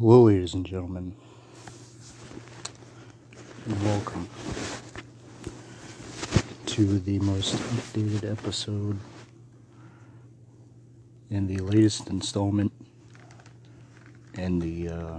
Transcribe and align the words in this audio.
Hello, 0.00 0.22
ladies 0.22 0.54
and 0.54 0.64
gentlemen, 0.64 1.14
and 3.66 3.84
welcome 3.84 4.26
to 6.64 6.98
the 7.00 7.18
most 7.18 7.56
updated 7.56 8.32
episode 8.32 8.98
and 11.28 11.46
the 11.46 11.58
latest 11.58 12.08
installment 12.08 12.72
and 14.38 14.62
the 14.62 14.88
uh, 14.88 15.18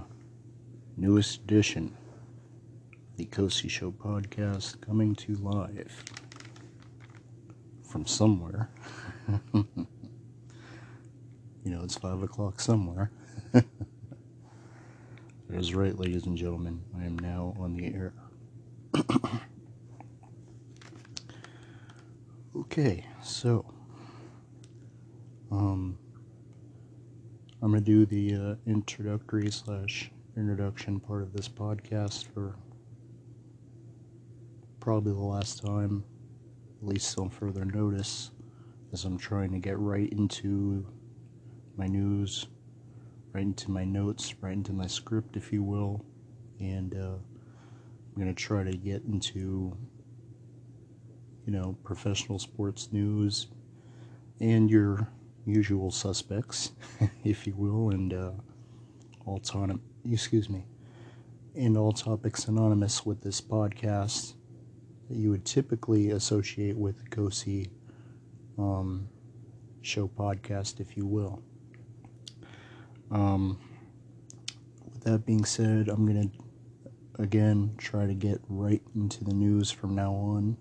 newest 0.98 1.42
edition 1.44 1.96
the 3.18 3.26
Cozy 3.26 3.68
Show 3.68 3.92
podcast 3.92 4.82
coming 4.82 5.14
to 5.14 5.36
live 5.36 6.04
from 7.84 8.08
somewhere. 8.08 8.72
you 9.54 9.76
know, 11.66 11.84
it's 11.84 11.98
five 11.98 12.24
o'clock 12.24 12.60
somewhere. 12.60 13.12
That 15.52 15.60
is 15.60 15.76
right, 15.76 16.00
ladies 16.00 16.28
and 16.28 16.38
gentlemen. 16.38 16.82
I 16.98 17.04
am 17.04 17.20
now 17.20 17.54
on 17.60 17.76
the 17.76 17.94
air. 17.94 18.14
okay, 22.56 23.06
so 23.22 23.66
um, 25.52 25.98
I'm 27.62 27.72
gonna 27.72 27.82
do 27.82 28.06
the 28.06 28.36
uh, 28.36 28.56
introductory 28.66 29.52
slash 29.52 30.10
introduction 30.38 31.02
part 31.02 31.22
of 31.22 31.34
this 31.34 31.50
podcast 31.50 32.28
for 32.34 32.56
probably 34.80 35.12
the 35.12 35.20
last 35.20 35.62
time, 35.62 36.06
at 36.82 36.88
least 36.88 37.20
on 37.20 37.30
further 37.30 37.66
notice, 37.66 38.32
as 38.94 39.04
I'm 39.04 39.18
trying 39.18 39.52
to 39.52 39.60
get 39.60 39.78
right 39.78 40.10
into 40.14 40.88
my 41.76 41.88
news 41.88 42.48
right 43.34 43.44
into 43.44 43.72
my 43.72 43.84
notes, 43.86 44.34
right 44.42 44.54
into 44.54 44.74
my 44.74 44.88
script, 44.88 45.38
if 45.38 45.54
you 45.54 45.64
will, 45.64 46.06
and 46.60 46.94
uh, 46.96 47.16
I'm 47.16 48.20
gonna 48.20 48.34
try 48.34 48.64
to 48.64 48.76
get 48.76 49.04
into, 49.04 49.76
you 51.46 51.54
know, 51.54 51.78
professional 51.84 52.40
sports 52.40 52.90
news 52.92 53.48
and 54.40 54.70
your 54.70 55.08
usual 55.46 55.92
suspects, 55.92 56.72
if 57.24 57.48
you 57.48 57.54
will, 57.56 57.90
and 57.92 58.14
uh, 58.14 58.32
all 59.26 59.40
ton- 59.40 59.82
excuse 60.10 60.50
me, 60.50 60.66
and 61.56 61.78
all 61.78 61.92
topics 61.92 62.46
anonymous 62.46 63.06
with 63.06 63.22
this 63.22 63.40
podcast 63.40 64.34
that 65.10 65.18
you 65.18 65.30
would 65.30 65.46
typically 65.46 66.12
associate 66.12 66.78
with 66.78 66.98
the 67.04 67.10
Cozy 67.10 67.70
um, 68.58 69.08
show 69.82 70.08
podcast, 70.08 70.80
if 70.80 70.96
you 70.96 71.06
will. 71.06 71.42
Um, 73.12 73.60
with 74.86 75.04
that 75.04 75.26
being 75.26 75.46
said, 75.46 75.90
I'm 75.90 76.06
going 76.06 76.30
to 76.30 77.22
again 77.22 77.76
try 77.78 78.08
to 78.08 78.14
get 78.14 78.42
right 78.48 78.82
into 78.96 79.24
the 79.24 79.34
news 79.34 79.70
from 79.70 79.96
now 79.96 80.14
on. 80.14 80.58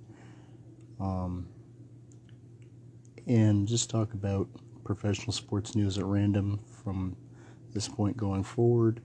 Um, 0.99 1.49
and 3.27 3.67
just 3.67 3.89
talk 3.89 4.13
about 4.13 4.49
professional 4.85 5.33
sports 5.33 5.75
news 5.77 5.99
at 5.99 6.05
random 6.05 6.59
from 6.83 7.17
this 7.73 7.87
point 7.89 8.17
going 8.17 8.43
forward, 8.43 9.01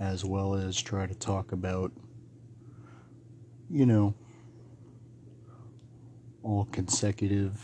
as 0.00 0.24
well 0.24 0.54
as 0.54 0.80
try 0.80 1.06
to 1.06 1.14
talk 1.14 1.52
about, 1.52 1.92
you 3.70 3.84
know, 3.84 4.14
all 6.42 6.66
consecutive 6.72 7.60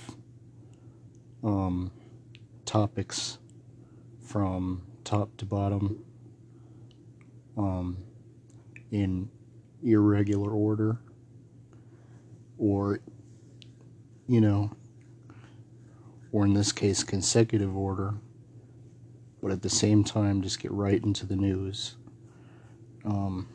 um, 1.42 1.90
topics 2.64 3.38
from 4.28 4.82
top 5.04 5.34
to 5.38 5.46
bottom 5.46 6.04
um, 7.56 7.96
in 8.90 9.28
irregular 9.82 10.50
order 10.50 10.98
or 12.58 13.00
you 14.26 14.40
know 14.40 14.70
or 16.32 16.44
in 16.44 16.52
this 16.52 16.72
case 16.72 17.02
consecutive 17.02 17.74
order 17.74 18.14
but 19.40 19.50
at 19.50 19.62
the 19.62 19.70
same 19.70 20.04
time 20.04 20.42
just 20.42 20.60
get 20.60 20.70
right 20.72 21.04
into 21.04 21.24
the 21.24 21.36
news. 21.36 21.96
Um, 23.04 23.48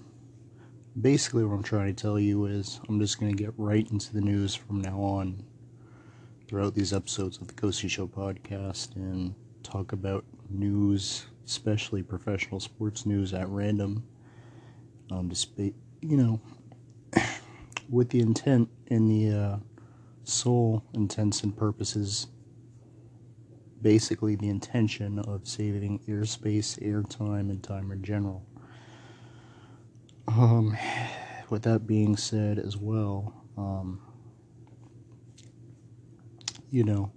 basically 1.00 1.44
what 1.44 1.56
i'm 1.56 1.63
trying 1.63 1.94
to 1.94 2.01
tell 2.01 2.19
you 2.19 2.45
is 2.45 2.79
i'm 2.88 3.00
just 3.00 3.19
going 3.19 3.35
to 3.35 3.44
get 3.44 3.53
right 3.57 3.89
into 3.91 4.13
the 4.13 4.22
news 4.22 4.53
from 4.53 4.79
now 4.79 5.00
on 5.00 5.44
throughout 6.47 6.75
these 6.75 6.94
episodes 6.94 7.39
of 7.39 7.47
the 7.47 7.53
Cozy 7.53 7.88
Show 7.88 8.06
podcast 8.06 8.95
and 8.95 9.33
talk 9.63 9.91
about 9.91 10.23
news, 10.53 11.25
especially 11.46 12.03
professional 12.03 12.59
sports 12.59 13.06
news 13.06 13.34
at 13.34 13.47
random. 13.50 14.03
Um, 15.12 15.31
you 16.02 16.18
know, 16.18 16.41
with 17.90 18.09
the 18.09 18.19
intent 18.19 18.69
and 18.88 19.09
the 19.09 19.38
uh, 19.38 19.58
sole 20.24 20.84
intents 20.94 21.44
and 21.44 21.56
purposes, 21.56 22.28
basically 23.81 24.36
the 24.36 24.50
intention 24.50 25.19
of 25.19 25.47
saving 25.47 26.00
airspace, 26.08 26.80
airtime, 26.81 27.50
and 27.50 27.62
time 27.62 27.92
in 27.92 28.02
general. 28.03 28.46
Um, 30.28 30.78
with 31.50 31.63
that 31.63 31.86
being 31.86 32.18
said, 32.18 32.58
as 32.58 32.78
well, 32.78 33.34
um, 33.58 34.02
you 36.72 36.84
know, 36.84 37.12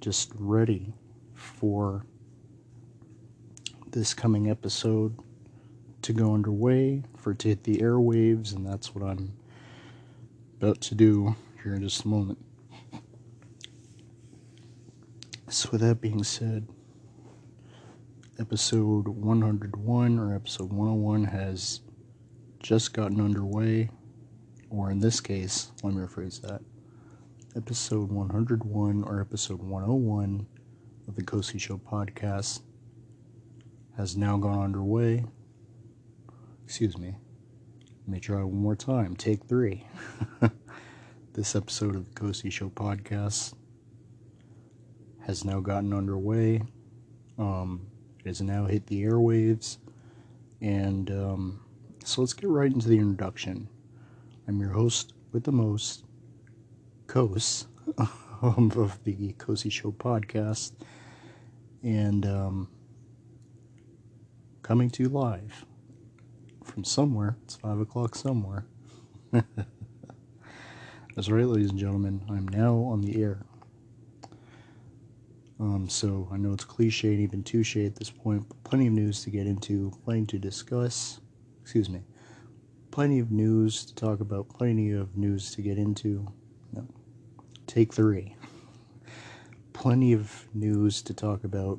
just 0.00 0.32
ready 0.34 0.92
for 1.34 2.04
this 3.96 4.12
coming 4.12 4.50
episode 4.50 5.18
to 6.02 6.12
go 6.12 6.34
underway, 6.34 7.02
for 7.16 7.30
it 7.30 7.38
to 7.38 7.48
hit 7.48 7.64
the 7.64 7.78
airwaves, 7.78 8.54
and 8.54 8.66
that's 8.66 8.94
what 8.94 9.02
I'm 9.02 9.32
about 10.60 10.82
to 10.82 10.94
do 10.94 11.34
here 11.62 11.74
in 11.74 11.82
just 11.82 12.04
a 12.04 12.08
moment. 12.08 12.36
So, 15.48 15.70
with 15.72 15.80
that 15.80 16.02
being 16.02 16.22
said, 16.24 16.68
episode 18.38 19.08
101 19.08 20.18
or 20.18 20.34
episode 20.34 20.70
101 20.74 21.24
has 21.24 21.80
just 22.62 22.92
gotten 22.92 23.18
underway, 23.18 23.88
or 24.68 24.90
in 24.90 25.00
this 25.00 25.22
case, 25.22 25.72
let 25.82 25.94
me 25.94 26.02
rephrase 26.02 26.42
that. 26.42 26.60
Episode 27.56 28.10
101 28.12 29.04
or 29.04 29.22
episode 29.22 29.62
101 29.62 30.46
of 31.08 31.16
the 31.16 31.22
Cozy 31.22 31.56
Show 31.56 31.78
podcast 31.78 32.60
has 33.96 34.16
now 34.16 34.36
gone 34.36 34.62
underway. 34.62 35.24
Excuse 36.64 36.98
me. 36.98 37.16
Let 38.00 38.08
me 38.08 38.20
try 38.20 38.42
one 38.42 38.60
more 38.60 38.76
time. 38.76 39.16
Take 39.16 39.44
three. 39.44 39.86
this 41.32 41.56
episode 41.56 41.96
of 41.96 42.04
the 42.04 42.14
Cozy 42.14 42.50
Show 42.50 42.68
podcast 42.68 43.54
has 45.26 45.44
now 45.44 45.60
gotten 45.60 45.92
underway. 45.92 46.62
Um, 47.38 47.86
it 48.20 48.26
has 48.26 48.40
now 48.42 48.66
hit 48.66 48.86
the 48.86 49.02
airwaves. 49.02 49.78
And 50.60 51.10
um, 51.10 51.60
so 52.04 52.20
let's 52.20 52.32
get 52.32 52.48
right 52.48 52.70
into 52.70 52.88
the 52.88 52.98
introduction. 52.98 53.68
I'm 54.46 54.60
your 54.60 54.70
host 54.70 55.14
with 55.32 55.44
the 55.44 55.52
most, 55.52 56.04
Kos, 57.06 57.66
of 58.42 58.98
the 59.04 59.32
Cozy 59.38 59.70
Show 59.70 59.92
podcast. 59.92 60.72
And 61.82 62.24
um, 62.26 62.68
coming 64.66 64.90
to 64.90 65.04
you 65.04 65.08
live 65.08 65.64
from 66.64 66.82
somewhere. 66.82 67.36
It's 67.44 67.54
5 67.54 67.78
o'clock 67.78 68.16
somewhere. 68.16 68.66
That's 69.32 71.28
right, 71.28 71.46
ladies 71.46 71.70
and 71.70 71.78
gentlemen. 71.78 72.24
I'm 72.28 72.48
now 72.48 72.74
on 72.78 73.00
the 73.00 73.22
air. 73.22 73.46
Um, 75.60 75.88
so 75.88 76.28
I 76.32 76.36
know 76.36 76.52
it's 76.52 76.64
cliche 76.64 77.10
and 77.10 77.20
even 77.20 77.44
touche 77.44 77.76
at 77.76 77.94
this 77.94 78.10
point, 78.10 78.48
but 78.48 78.64
plenty 78.64 78.88
of 78.88 78.92
news 78.92 79.22
to 79.22 79.30
get 79.30 79.46
into, 79.46 79.92
plenty 80.04 80.26
to 80.26 80.38
discuss. 80.40 81.20
Excuse 81.62 81.88
me. 81.88 82.02
Plenty 82.90 83.20
of 83.20 83.30
news 83.30 83.84
to 83.84 83.94
talk 83.94 84.18
about, 84.18 84.48
plenty 84.48 84.90
of 84.90 85.16
news 85.16 85.52
to 85.52 85.62
get 85.62 85.78
into. 85.78 86.26
No. 86.72 86.88
Take 87.68 87.94
three. 87.94 88.34
plenty 89.72 90.12
of 90.12 90.48
news 90.54 91.02
to 91.02 91.14
talk 91.14 91.44
about, 91.44 91.78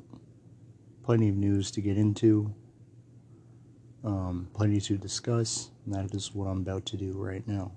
plenty 1.02 1.28
of 1.28 1.36
news 1.36 1.70
to 1.72 1.82
get 1.82 1.98
into, 1.98 2.54
um, 4.04 4.48
plenty 4.54 4.80
to 4.80 4.96
discuss, 4.96 5.70
and 5.84 5.94
that 5.94 6.14
is 6.14 6.34
what 6.34 6.46
I'm 6.46 6.58
about 6.58 6.86
to 6.86 6.96
do 6.96 7.12
right 7.12 7.46
now. 7.46 7.72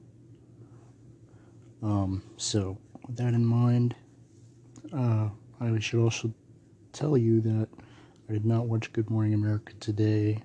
Um, 1.82 2.24
so, 2.38 2.78
with 3.08 3.18
that 3.18 3.34
in 3.34 3.46
mind, 3.46 3.96
uh, 4.96 5.30
I 5.60 5.80
should 5.80 6.02
also 6.02 6.34
tell 6.94 7.18
you 7.18 7.42
that 7.42 7.68
I 8.30 8.34
did 8.34 8.46
not 8.46 8.68
watch 8.68 8.94
Good 8.94 9.10
Morning 9.10 9.34
America 9.34 9.74
today. 9.80 10.44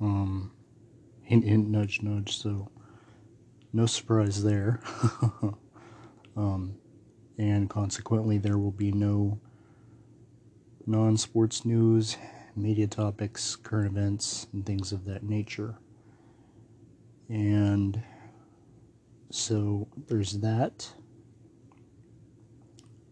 Um, 0.00 0.52
hint, 1.22 1.44
hint, 1.44 1.68
nudge, 1.68 2.02
nudge, 2.02 2.36
so 2.36 2.70
no 3.72 3.86
surprise 3.86 4.42
there. 4.42 4.80
um, 6.36 6.76
and 7.36 7.68
consequently, 7.68 8.38
there 8.38 8.58
will 8.58 8.70
be 8.70 8.92
no 8.92 9.40
non 10.86 11.16
sports 11.16 11.64
news, 11.64 12.16
media 12.56 12.86
topics, 12.86 13.56
current 13.56 13.86
events, 13.86 14.46
and 14.52 14.64
things 14.64 14.92
of 14.92 15.04
that 15.06 15.22
nature. 15.22 15.76
And 17.28 18.02
so 19.30 19.88
there's 20.08 20.38
that. 20.40 20.92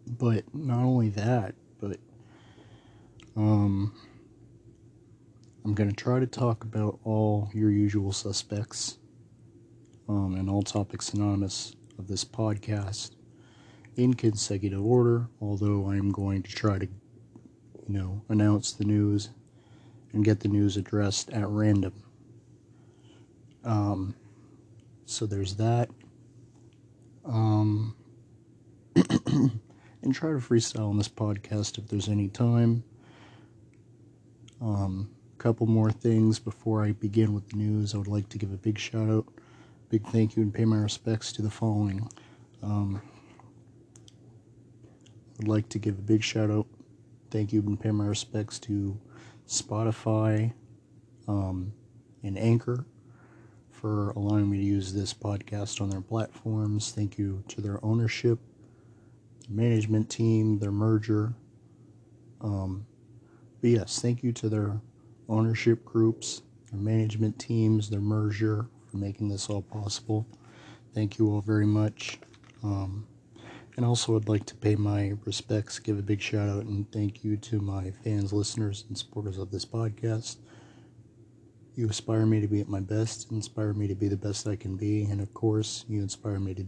But 0.07 0.55
not 0.55 0.85
only 0.85 1.09
that, 1.11 1.55
but 1.81 1.99
um, 3.37 3.95
I'm 5.65 5.75
going 5.75 5.89
to 5.89 5.97
try 5.97 6.21
to 6.21 6.27
talk 6.27 6.65
about 6.65 6.99
all 7.05 7.49
your 7.55 7.71
usual 7.71 8.13
suspects 8.13 8.99
um, 10.09 10.35
and 10.35 10.51
all 10.51 10.63
topics 10.63 11.07
synonymous 11.07 11.75
of 11.99 12.09
this 12.09 12.25
podcast 12.25 13.13
in 13.97 14.15
consecutive 14.15 14.85
order, 14.85 15.29
although 15.41 15.89
I 15.89 15.97
am 15.97 16.11
going 16.11 16.43
to 16.43 16.51
try 16.51 16.79
to, 16.79 16.89
you 17.87 17.95
know, 17.95 18.23
announce 18.29 18.73
the 18.73 18.85
news 18.85 19.31
and 20.13 20.25
get 20.25 20.41
the 20.41 20.49
news 20.49 20.77
addressed 20.77 21.31
at 21.31 21.49
random. 21.49 21.95
Um, 23.65 24.15
so 25.07 25.27
there's 25.27 25.57
that. 25.57 25.91
Um, 27.25 27.95
and 30.03 30.15
try 30.15 30.31
to 30.31 30.37
freestyle 30.37 30.91
on 30.91 30.99
this 30.99 31.09
podcast 31.09 31.79
if 31.79 31.89
there's 31.89 32.09
any 32.09 32.29
time. 32.29 32.83
Um, 34.61 35.11
a 35.35 35.43
couple 35.43 35.67
more 35.67 35.91
things 35.91 36.39
before 36.39 36.85
I 36.85 36.93
begin 36.93 37.33
with 37.35 37.49
the 37.49 37.57
news. 37.57 37.95
I 37.95 37.99
would 37.99 38.09
like 38.09 38.29
to 38.31 38.39
give 38.39 38.53
a 38.53 38.57
big 38.57 38.79
shout 38.79 39.09
out, 39.09 39.27
big 39.89 40.07
thank 40.09 40.37
you, 40.37 40.43
and 40.43 40.53
pay 40.53 40.65
my 40.65 40.79
respects 40.79 41.33
to 41.33 41.43
the 41.43 41.51
following. 41.51 42.09
Um, 42.63 43.01
I'd 45.41 45.49
like 45.49 45.69
to 45.71 45.79
give 45.79 45.99
a 45.99 46.03
big 46.03 46.23
shout 46.23 46.51
out, 46.51 46.67
thank 47.33 47.53
you, 47.53 47.61
and 47.63 47.81
pay 47.81 47.91
my 47.91 48.05
respects 48.05 48.59
to 48.61 49.01
Spotify 49.49 50.53
um, 51.27 51.73
and 52.23 52.39
Anchor 52.39 52.85
for 53.71 54.11
allowing 54.11 54.51
me 54.51 54.59
to 54.59 54.63
use 54.63 54.93
this 54.93 55.15
podcast 55.15 55.81
on 55.81 55.89
their 55.89 56.03
platforms. 56.03 56.93
Thank 56.93 57.19
you 57.19 57.43
to 57.49 57.63
their 57.63 57.83
ownership, 57.85 58.39
management 59.49 60.11
team, 60.11 60.59
their 60.59 60.71
merger. 60.71 61.33
Um, 62.43 62.87
but 63.61 63.71
yes, 63.71 64.01
thank 64.01 64.23
you 64.23 64.33
to 64.33 64.49
their 64.49 64.81
ownership 65.29 65.85
groups, 65.87 66.43
their 66.71 66.81
management 66.81 67.39
teams, 67.39 67.89
their 67.89 68.01
merger 68.01 68.67
for 68.91 68.99
making 68.99 69.31
this 69.31 69.49
all 69.49 69.63
possible. 69.63 70.27
Thank 70.95 71.19
you 71.19 71.33
all 71.33 71.41
very 71.41 71.67
much. 71.67 72.19
Um, 72.63 73.07
and 73.77 73.87
also, 73.87 74.17
I'd 74.17 74.29
like 74.29 74.45
to 74.47 74.55
pay 74.55 74.77
my 74.77 75.15
respects, 75.25 75.79
give 75.79 75.99
a 75.99 76.03
big 76.03 76.21
shout 76.21 76.49
out, 76.49 76.65
and 76.65 76.91
thank 76.93 77.25
you 77.25 77.37
to 77.39 77.61
my 77.61 77.91
fans, 77.91 78.33
listeners, 78.33 78.85
and 78.89 78.97
supporters 78.99 79.39
of 79.39 79.51
this 79.51 79.65
podcast. 79.65 80.37
You 81.75 81.87
inspire 81.87 82.27
me 82.27 82.41
to 82.41 82.49
be 82.49 82.61
at 82.61 82.69
my 82.69 82.81
best, 82.81 83.31
inspire 83.33 83.73
me 83.73 83.89
to 83.89 83.95
be 83.95 84.09
the 84.09 84.17
best 84.17 84.47
I 84.47 84.57
can 84.57 84.77
be, 84.77 85.05
and 85.05 85.21
of 85.23 85.33
course, 85.33 85.87
you 85.89 86.03
inspire 86.03 86.39
me 86.39 86.55
to. 86.55 86.67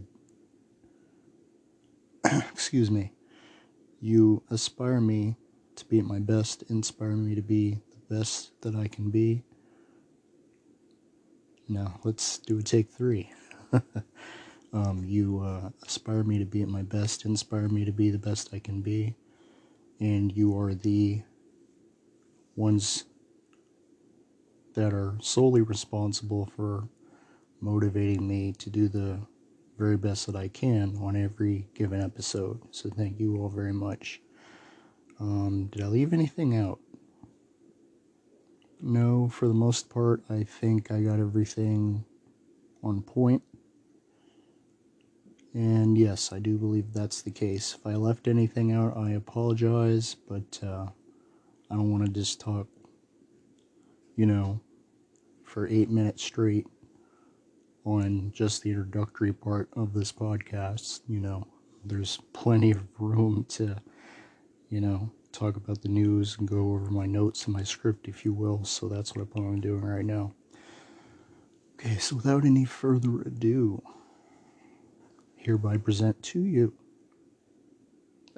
excuse 2.51 2.89
me. 2.89 3.13
You 3.99 4.43
aspire 4.49 4.99
me 4.99 5.37
to 5.75 5.85
be 5.85 5.99
at 5.99 6.05
my 6.05 6.19
best, 6.19 6.63
inspire 6.69 7.15
me 7.15 7.35
to 7.35 7.41
be 7.41 7.81
the 7.91 8.15
best 8.15 8.59
that 8.61 8.75
I 8.75 8.87
can 8.87 9.11
be. 9.11 9.43
Now, 11.67 11.99
let's 12.03 12.37
do 12.39 12.59
a 12.59 12.63
take 12.63 12.89
three. 12.89 13.31
um, 14.75 15.03
you 15.05 15.39
uh, 15.39 15.69
aspire 15.83 16.23
me 16.23 16.37
to 16.37 16.45
be 16.45 16.61
at 16.61 16.67
my 16.67 16.81
best, 16.81 17.23
inspire 17.23 17.69
me 17.69 17.85
to 17.85 17.93
be 17.93 18.09
the 18.11 18.19
best 18.19 18.49
I 18.53 18.59
can 18.59 18.81
be, 18.81 19.15
and 20.01 20.35
you 20.35 20.57
are 20.59 20.73
the 20.73 21.21
ones 22.57 23.05
that 24.73 24.93
are 24.93 25.17
solely 25.21 25.61
responsible 25.61 26.45
for 26.57 26.89
motivating 27.61 28.27
me 28.27 28.51
to 28.51 28.69
do 28.69 28.89
the 28.89 29.19
very 29.77 29.95
best 29.95 30.27
that 30.27 30.35
I 30.35 30.49
can 30.49 30.97
on 31.01 31.15
every 31.15 31.69
given 31.73 32.01
episode. 32.01 32.59
So, 32.71 32.89
thank 32.89 33.17
you 33.17 33.37
all 33.37 33.49
very 33.49 33.73
much. 33.73 34.21
Um, 35.21 35.69
did 35.71 35.81
I 35.81 35.87
leave 35.87 36.11
anything 36.11 36.57
out? 36.57 36.79
No, 38.81 39.29
for 39.29 39.47
the 39.47 39.53
most 39.53 39.89
part, 39.89 40.21
I 40.29 40.43
think 40.43 40.91
I 40.91 41.01
got 41.01 41.19
everything 41.19 42.03
on 42.83 43.01
point. 43.01 43.41
And 45.55 45.97
yes, 45.97 46.31
I 46.31 46.39
do 46.39 46.57
believe 46.57 46.93
that's 46.93 47.23
the 47.23 47.31
case. 47.31 47.75
If 47.79 47.87
I 47.87 47.95
left 47.95 48.27
anything 48.27 48.71
out, 48.71 48.95
I 48.95 49.11
apologize, 49.11 50.15
but 50.27 50.59
uh, 50.61 50.87
I 51.71 51.75
don't 51.75 51.91
want 51.91 52.05
to 52.05 52.11
just 52.11 52.39
talk, 52.39 52.67
you 54.15 54.27
know, 54.27 54.59
for 55.43 55.67
eight 55.67 55.89
minutes 55.89 56.23
straight 56.23 56.67
on 57.85 58.31
just 58.35 58.61
the 58.61 58.69
introductory 58.69 59.31
part 59.33 59.69
of 59.73 59.93
this 59.93 60.11
podcast. 60.11 60.99
You 61.07 61.21
know, 61.21 61.47
there's 61.83 62.19
plenty 62.33 62.71
of 62.71 62.83
room 62.99 63.45
to 63.49 63.77
you 64.69 64.81
know, 64.81 65.11
talk 65.31 65.55
about 65.55 65.81
the 65.81 65.89
news 65.89 66.37
and 66.37 66.47
go 66.47 66.71
over 66.71 66.91
my 66.91 67.05
notes 67.05 67.45
and 67.45 67.53
my 67.53 67.63
script, 67.63 68.07
if 68.07 68.25
you 68.25 68.33
will. 68.33 68.63
So 68.63 68.87
that's 68.87 69.15
what 69.15 69.23
I 69.23 69.31
plan 69.31 69.45
on 69.45 69.61
doing 69.61 69.81
right 69.81 70.05
now. 70.05 70.33
Okay, 71.75 71.97
so 71.97 72.15
without 72.15 72.45
any 72.45 72.65
further 72.65 73.21
ado, 73.21 73.81
hereby 75.45 75.77
present 75.77 76.19
to 76.23 76.39
you 76.39 76.73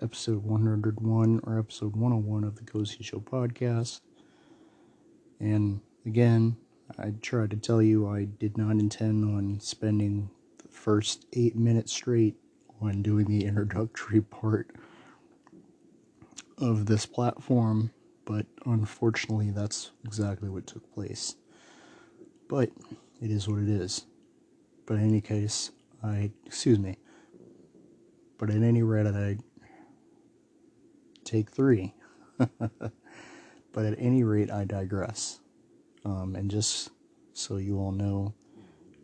episode 0.02 0.44
101 0.44 1.40
or 1.44 1.58
episode 1.58 1.96
101 1.96 2.44
of 2.44 2.58
the 2.58 2.64
Cozy 2.64 3.02
Show 3.02 3.20
podcast. 3.20 4.02
And 5.40 5.80
again, 6.06 6.58
I 7.00 7.14
tried 7.22 7.52
to 7.52 7.56
tell 7.56 7.82
you 7.82 8.10
I 8.10 8.26
did 8.26 8.58
not 8.58 8.72
intend 8.72 9.24
on 9.24 9.62
spending 9.62 10.30
the 10.62 10.68
first 10.68 11.26
eight 11.32 11.56
minutes 11.56 11.94
straight 11.94 12.36
on 12.82 13.02
doing 13.02 13.26
the 13.26 13.46
introductory 13.46 14.22
part 14.22 14.70
of 16.58 16.88
this 16.88 17.06
platform, 17.06 17.92
but 18.26 18.46
unfortunately, 18.66 19.52
that's 19.52 19.92
exactly 20.04 20.50
what 20.50 20.68
took 20.68 20.94
place. 20.94 21.38
But 22.50 22.70
it 23.22 23.32
is 23.32 23.48
what 23.48 23.60
it 23.60 23.70
is. 23.70 24.06
But 24.86 24.96
in 24.96 25.08
any 25.08 25.22
case, 25.22 25.72
I, 26.04 26.32
excuse 26.46 26.80
me, 26.80 26.98
but 28.38 28.50
at 28.50 28.62
any 28.62 28.84
rate, 28.84 29.08
I 29.08 29.38
take 31.24 31.50
three. 31.50 31.94
but 32.38 33.86
at 33.86 33.96
any 33.98 34.24
rate, 34.24 34.52
I 34.52 34.66
digress. 34.66 35.40
Um, 36.06 36.36
and 36.36 36.50
just 36.50 36.92
so 37.34 37.58
you 37.58 37.80
all 37.80 37.92
know, 37.92 38.34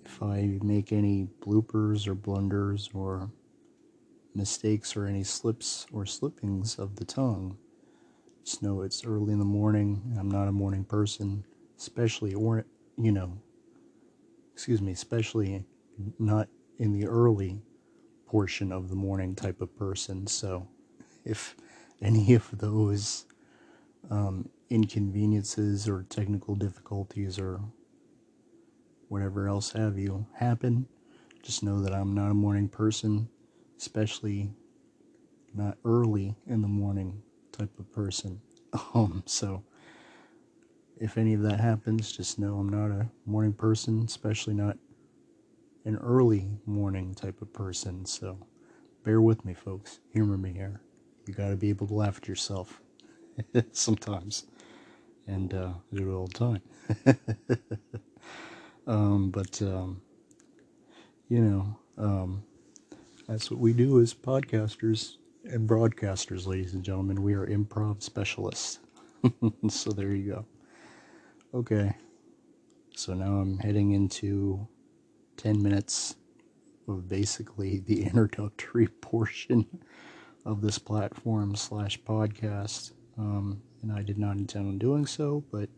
if 0.05 0.21
I 0.21 0.59
make 0.61 0.91
any 0.91 1.27
bloopers 1.41 2.07
or 2.07 2.15
blunders 2.15 2.89
or 2.93 3.29
mistakes 4.35 4.95
or 4.95 5.05
any 5.05 5.23
slips 5.23 5.85
or 5.91 6.05
slippings 6.05 6.79
of 6.79 6.95
the 6.95 7.05
tongue. 7.05 7.57
Just 8.43 8.61
know 8.61 8.81
it's 8.81 9.05
early 9.05 9.33
in 9.33 9.39
the 9.39 9.45
morning. 9.45 10.15
I'm 10.19 10.29
not 10.29 10.47
a 10.47 10.51
morning 10.51 10.83
person, 10.83 11.45
especially, 11.77 12.33
or, 12.33 12.65
you 12.97 13.11
know, 13.11 13.37
excuse 14.53 14.81
me, 14.81 14.91
especially 14.91 15.65
not 16.19 16.49
in 16.83 16.91
the 16.91 17.07
early 17.07 17.61
portion 18.27 18.73
of 18.73 18.89
the 18.89 18.95
morning 18.95 19.35
type 19.35 19.61
of 19.61 19.73
person. 19.77 20.27
So 20.27 20.67
if 21.23 21.55
any 22.01 22.33
of 22.33 22.49
those 22.57 23.25
um, 24.11 24.49
inconveniences 24.69 25.87
or 25.87 26.03
technical 26.09 26.55
difficulties 26.55 27.39
or 27.39 27.61
whatever 29.07 29.47
else 29.47 29.71
have 29.71 29.97
you 29.97 30.27
happen, 30.35 30.87
just 31.41 31.63
know 31.63 31.81
that 31.83 31.93
I'm 31.93 32.13
not 32.13 32.31
a 32.31 32.35
morning 32.35 32.67
person 32.67 33.29
especially 33.79 34.49
not 35.53 35.77
early 35.85 36.35
in 36.47 36.61
the 36.61 36.67
morning 36.67 37.21
type 37.51 37.77
of 37.79 37.91
person. 37.93 38.41
Um, 38.95 39.21
so 39.27 39.63
if 40.99 41.17
any 41.17 41.35
of 41.35 41.43
that 41.43 41.59
happens, 41.59 42.11
just 42.11 42.39
know 42.39 42.57
I'm 42.57 42.69
not 42.69 42.89
a 42.89 43.07
morning 43.25 43.53
person, 43.53 44.03
especially 44.03 44.55
not 44.55 44.77
an 45.85 45.97
early 45.97 46.47
morning 46.65 47.13
type 47.13 47.41
of 47.41 47.53
person. 47.53 48.05
So 48.05 48.37
bear 49.03 49.21
with 49.21 49.45
me, 49.45 49.53
folks. 49.53 49.99
Humor 50.13 50.37
me 50.37 50.53
here. 50.53 50.81
You 51.27 51.33
got 51.33 51.49
to 51.49 51.55
be 51.55 51.69
able 51.69 51.87
to 51.87 51.93
laugh 51.93 52.17
at 52.17 52.27
yourself 52.27 52.81
sometimes, 53.71 54.45
and 55.27 55.53
uh, 55.53 55.73
I 55.91 55.95
do 55.95 56.11
it 56.11 56.15
all 56.15 56.27
the 56.27 56.33
time. 56.33 56.61
um, 58.87 59.29
but 59.31 59.61
um, 59.61 60.01
you 61.29 61.41
know. 61.41 61.77
Um, 61.97 62.43
that's 63.27 63.49
what 63.49 63.59
we 63.59 63.73
do 63.73 64.01
as 64.01 64.13
podcasters 64.13 65.15
and 65.45 65.67
broadcasters, 65.67 66.45
ladies 66.45 66.73
and 66.73 66.83
gentlemen. 66.83 67.23
We 67.23 67.33
are 67.33 67.47
improv 67.47 68.03
specialists. 68.03 68.79
so 69.69 69.91
there 69.91 70.13
you 70.13 70.31
go. 70.33 70.45
Okay. 71.53 71.95
So 72.95 73.13
now 73.13 73.37
I'm 73.37 73.57
heading 73.59 73.91
into 73.91 74.67
10 75.37 75.61
minutes 75.61 76.15
of 76.87 77.07
basically 77.07 77.79
the 77.79 78.03
introductory 78.05 78.87
portion 78.87 79.65
of 80.45 80.61
this 80.61 80.77
platform 80.77 81.55
slash 81.55 82.01
podcast. 82.01 82.91
um, 83.17 83.61
and 83.81 83.91
I 83.91 84.01
did 84.01 84.17
not 84.17 84.37
intend 84.37 84.67
on 84.67 84.77
doing 84.77 85.05
so, 85.05 85.43
but 85.51 85.69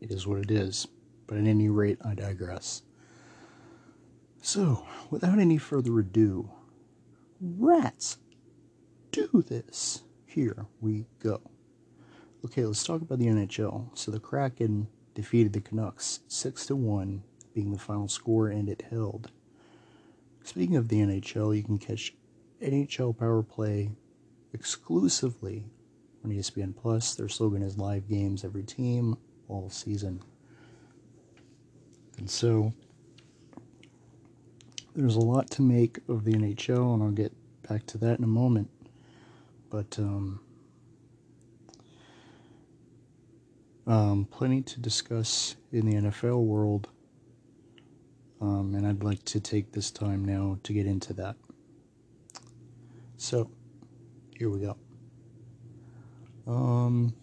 it 0.00 0.10
is 0.10 0.26
what 0.26 0.38
it 0.40 0.50
is. 0.50 0.86
But 1.26 1.38
at 1.38 1.46
any 1.46 1.68
rate, 1.68 1.98
I 2.04 2.14
digress. 2.14 2.82
So, 4.42 4.86
without 5.10 5.38
any 5.38 5.58
further 5.58 5.98
ado, 5.98 6.50
rats, 7.40 8.18
do 9.10 9.42
this. 9.46 10.02
Here 10.26 10.66
we 10.80 11.06
go. 11.18 11.40
Okay, 12.44 12.64
let's 12.64 12.84
talk 12.84 13.00
about 13.00 13.18
the 13.18 13.26
NHL. 13.26 13.96
So 13.98 14.10
the 14.10 14.20
Kraken 14.20 14.88
defeated 15.14 15.52
the 15.52 15.60
Canucks 15.60 16.20
6 16.28 16.66
to 16.66 16.76
1, 16.76 17.22
being 17.56 17.72
the 17.72 17.78
final 17.78 18.06
score, 18.06 18.48
and 18.48 18.68
it 18.68 18.84
held. 18.90 19.30
Speaking 20.44 20.76
of 20.76 20.88
the 20.88 21.00
NHL, 21.00 21.56
you 21.56 21.64
can 21.64 21.78
catch 21.78 22.14
NHL 22.62 23.18
Power 23.18 23.42
Play 23.42 23.90
exclusively 24.52 25.64
on 26.22 26.30
ESPN 26.30 26.76
Plus. 26.76 27.14
Their 27.14 27.30
slogan 27.30 27.62
is 27.62 27.78
live 27.78 28.08
games 28.08 28.44
every 28.44 28.62
team 28.62 29.16
all 29.48 29.70
season. 29.70 30.22
And 32.18 32.28
so 32.30 32.74
there's 34.94 35.16
a 35.16 35.20
lot 35.20 35.50
to 35.52 35.62
make 35.62 36.00
of 36.08 36.24
the 36.24 36.32
NHL, 36.34 36.92
and 36.92 37.02
I'll 37.02 37.10
get 37.10 37.32
back 37.66 37.86
to 37.86 37.98
that 37.98 38.18
in 38.18 38.24
a 38.24 38.28
moment. 38.28 38.68
But 39.70 39.98
um, 39.98 40.40
um, 43.86 44.28
plenty 44.30 44.60
to 44.60 44.78
discuss 44.78 45.56
in 45.72 45.86
the 45.86 45.94
NFL 45.94 46.44
world, 46.44 46.90
um, 48.40 48.74
and 48.74 48.86
I'd 48.86 49.02
like 49.02 49.24
to 49.26 49.40
take 49.40 49.72
this 49.72 49.90
time 49.90 50.24
now 50.24 50.58
to 50.62 50.72
get 50.72 50.86
into 50.86 51.12
that. 51.14 51.36
So, 53.16 53.50
here 54.36 54.50
we 54.50 54.60
go. 54.60 54.76
Um, 56.46 57.14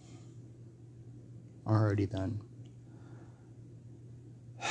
alrighty 1.66 2.10
then. 2.10 2.40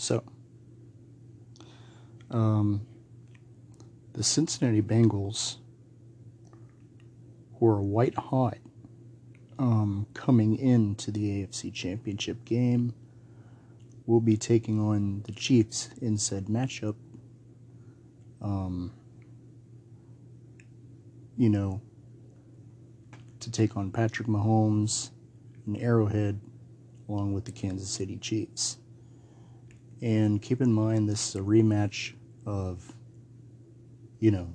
So, 0.00 0.22
um, 2.30 2.86
the 4.12 4.22
Cincinnati 4.22 4.80
Bengals 4.80 5.56
were 7.58 7.80
white 7.80 8.14
hot 8.14 8.58
um, 9.58 10.06
coming 10.14 10.56
into 10.56 11.10
the 11.10 11.44
AFC 11.44 11.72
Championship 11.72 12.44
game. 12.44 12.94
Will 14.08 14.20
be 14.22 14.38
taking 14.38 14.80
on 14.80 15.22
the 15.26 15.32
Chiefs 15.32 15.90
in 16.00 16.16
said 16.16 16.46
matchup. 16.46 16.94
Um, 18.40 18.90
you 21.36 21.50
know, 21.50 21.82
to 23.40 23.50
take 23.50 23.76
on 23.76 23.90
Patrick 23.90 24.26
Mahomes 24.26 25.10
and 25.66 25.76
Arrowhead 25.76 26.40
along 27.06 27.34
with 27.34 27.44
the 27.44 27.52
Kansas 27.52 27.90
City 27.90 28.16
Chiefs. 28.16 28.78
And 30.00 30.40
keep 30.40 30.62
in 30.62 30.72
mind, 30.72 31.06
this 31.06 31.28
is 31.28 31.34
a 31.34 31.40
rematch 31.40 32.14
of, 32.46 32.94
you 34.20 34.30
know, 34.30 34.54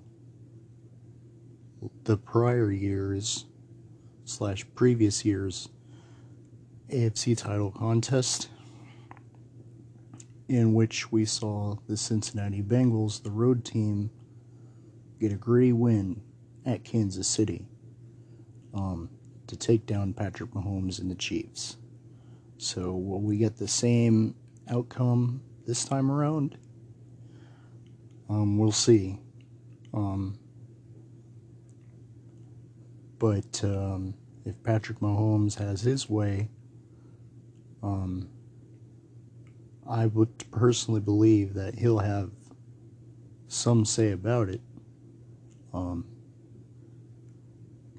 the 2.05 2.17
prior 2.17 2.71
years 2.71 3.45
slash 4.25 4.65
previous 4.73 5.23
years 5.23 5.69
AFC 6.89 7.37
title 7.37 7.69
contest 7.69 8.49
in 10.47 10.73
which 10.73 11.11
we 11.11 11.25
saw 11.25 11.75
the 11.87 11.97
Cincinnati 11.97 12.61
Bengals, 12.61 13.23
the 13.23 13.31
road 13.31 13.63
team, 13.63 14.09
get 15.19 15.31
a 15.31 15.35
gritty 15.35 15.73
win 15.73 16.21
at 16.65 16.83
Kansas 16.83 17.27
City 17.27 17.67
um, 18.73 19.09
to 19.47 19.55
take 19.55 19.85
down 19.85 20.13
Patrick 20.13 20.51
Mahomes 20.51 20.99
and 20.99 21.09
the 21.09 21.15
Chiefs. 21.15 21.77
So, 22.57 22.93
will 22.93 23.21
we 23.21 23.37
get 23.37 23.57
the 23.57 23.67
same 23.67 24.35
outcome 24.69 25.41
this 25.65 25.85
time 25.85 26.11
around? 26.11 26.57
Um, 28.29 28.57
we'll 28.57 28.71
see. 28.71 29.19
Um, 29.93 30.39
but 33.19 33.63
um, 33.63 34.15
if 34.45 34.61
Patrick 34.63 34.99
Mahomes 34.99 35.55
has 35.55 35.81
his 35.81 36.09
way, 36.09 36.49
um, 37.81 38.29
I 39.89 40.07
would 40.07 40.49
personally 40.51 41.01
believe 41.01 41.53
that 41.55 41.75
he'll 41.75 41.99
have 41.99 42.31
some 43.47 43.85
say 43.85 44.11
about 44.11 44.49
it. 44.49 44.61
Um, 45.73 46.05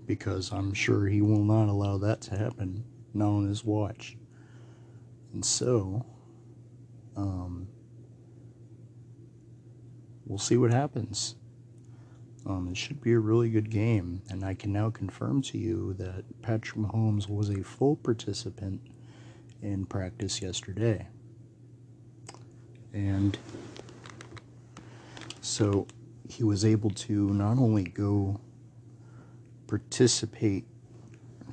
because 0.06 0.52
I'm 0.52 0.74
sure 0.74 1.06
he 1.06 1.22
will 1.22 1.44
not 1.44 1.68
allow 1.68 1.98
that 1.98 2.20
to 2.22 2.36
happen, 2.36 2.84
not 3.12 3.28
on 3.28 3.48
his 3.48 3.64
watch. 3.64 4.16
And 5.32 5.44
so, 5.44 6.04
um, 7.16 7.68
we'll 10.26 10.38
see 10.38 10.56
what 10.56 10.70
happens. 10.70 11.36
Um, 12.46 12.68
it 12.68 12.76
should 12.76 13.00
be 13.00 13.12
a 13.12 13.18
really 13.18 13.48
good 13.48 13.70
game, 13.70 14.22
and 14.28 14.44
I 14.44 14.54
can 14.54 14.72
now 14.72 14.90
confirm 14.90 15.40
to 15.42 15.58
you 15.58 15.94
that 15.94 16.42
Patrick 16.42 16.78
Mahomes 16.78 17.28
was 17.28 17.48
a 17.48 17.62
full 17.62 17.96
participant 17.96 18.82
in 19.62 19.86
practice 19.86 20.42
yesterday. 20.42 21.08
And 22.94 23.36
so 25.40 25.86
he 26.28 26.44
was 26.44 26.64
able 26.64 26.90
to 26.90 27.28
not 27.34 27.58
only 27.58 27.82
go 27.82 28.40
participate 29.66 30.64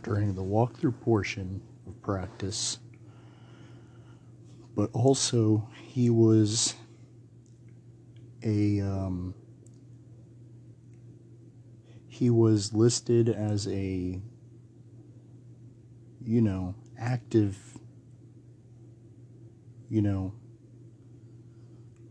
during 0.03 0.35
the 0.35 0.43
walkthrough 0.43 1.01
portion 1.01 1.61
of 1.87 1.99
practice, 2.03 2.77
but 4.75 4.91
also 4.93 5.67
he 5.83 6.09
was 6.11 6.75
a 8.43 8.79
um, 8.81 9.33
he 12.07 12.29
was 12.29 12.71
listed 12.71 13.29
as 13.29 13.67
a, 13.67 14.19
you 16.23 16.41
know, 16.41 16.75
active, 16.99 17.57
you 19.89 20.03
know, 20.03 20.31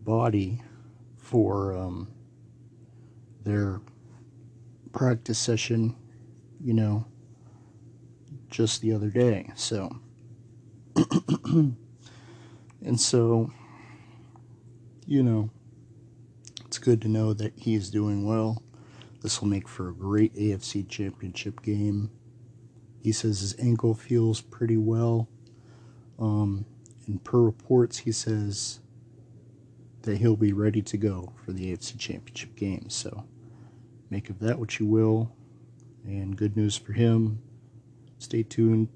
body 0.04 0.62
for 1.16 1.76
um, 1.76 2.08
their 3.44 3.80
practice 4.92 5.38
session, 5.38 5.94
you 6.62 6.74
know, 6.74 7.06
just 8.48 8.80
the 8.82 8.92
other 8.92 9.10
day. 9.10 9.50
So, 9.54 10.00
and 11.44 11.76
so, 12.96 13.50
you 15.06 15.22
know, 15.22 15.50
it's 16.66 16.78
good 16.78 17.00
to 17.02 17.08
know 17.08 17.32
that 17.32 17.52
he's 17.56 17.90
doing 17.90 18.26
well. 18.26 18.62
This 19.22 19.40
will 19.40 19.48
make 19.48 19.68
for 19.68 19.88
a 19.88 19.94
great 19.94 20.34
AFC 20.34 20.88
championship 20.88 21.62
game. 21.62 22.10
He 23.02 23.12
says 23.12 23.40
his 23.40 23.54
ankle 23.58 23.94
feels 23.94 24.40
pretty 24.40 24.76
well. 24.76 25.28
Um, 26.18 26.66
and 27.06 27.22
per 27.24 27.40
reports, 27.40 27.98
he 27.98 28.12
says 28.12 28.80
that 30.02 30.18
he'll 30.18 30.36
be 30.36 30.52
ready 30.52 30.82
to 30.82 30.96
go 30.96 31.32
for 31.44 31.52
the 31.52 31.72
AFC 31.72 31.98
championship 31.98 32.56
game. 32.56 32.88
So 32.88 33.24
make 34.08 34.30
of 34.30 34.38
that 34.40 34.58
what 34.58 34.78
you 34.78 34.86
will. 34.86 35.32
And 36.04 36.36
good 36.36 36.56
news 36.56 36.76
for 36.76 36.92
him. 36.92 37.42
Stay 38.18 38.42
tuned 38.42 38.88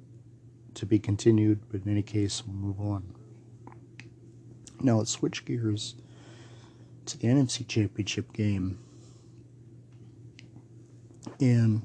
to 0.75 0.87
be 0.87 0.99
continued, 0.99 1.61
but 1.71 1.83
in 1.85 1.91
any 1.91 2.03
case, 2.03 2.43
we'll 2.47 2.57
move 2.57 2.81
on. 2.81 3.15
Now 4.81 4.99
let's 4.99 5.11
switch 5.11 5.45
gears 5.45 5.95
to 7.07 7.19
the 7.19 7.29
NFC 7.29 7.67
Championship 7.67 8.33
game 8.33 8.79
and 11.41 11.83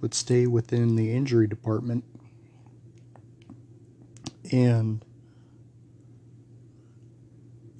would 0.00 0.14
stay 0.14 0.46
within 0.46 0.96
the 0.96 1.14
injury 1.14 1.46
department 1.46 2.04
and 4.52 5.04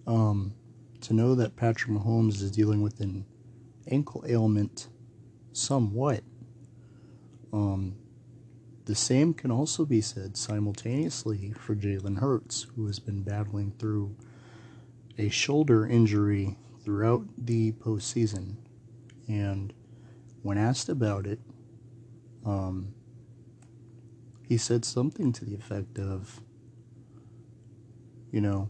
um, 0.07 0.55
to 1.01 1.15
know 1.15 1.35
that 1.35 1.57
Patrick 1.57 1.93
Mahomes 1.93 2.43
is 2.43 2.51
dealing 2.51 2.83
with 2.83 3.01
an 3.01 3.25
ankle 3.91 4.25
ailment 4.27 4.89
somewhat. 5.53 6.23
Um, 7.53 7.97
the 8.87 8.95
same 8.95 9.33
can 9.33 9.51
also 9.51 9.85
be 9.85 10.01
said 10.01 10.37
simultaneously 10.37 11.55
for 11.59 11.75
Jalen 11.75 12.19
Hurts, 12.19 12.67
who 12.75 12.87
has 12.87 12.99
been 12.99 13.23
battling 13.23 13.73
through 13.79 14.17
a 15.17 15.29
shoulder 15.29 15.87
injury 15.87 16.57
throughout 16.85 17.25
the 17.39 17.73
postseason. 17.73 18.57
And 19.27 19.73
when 20.43 20.59
asked 20.59 20.89
about 20.89 21.27
it, 21.27 21.41
um, 22.45 22.95
he 24.47 24.59
said 24.59 24.85
something 24.85 25.33
to 25.33 25.45
the 25.47 25.55
effect 25.55 25.99
of, 25.99 26.41
you 28.31 28.43
know, 28.43 28.69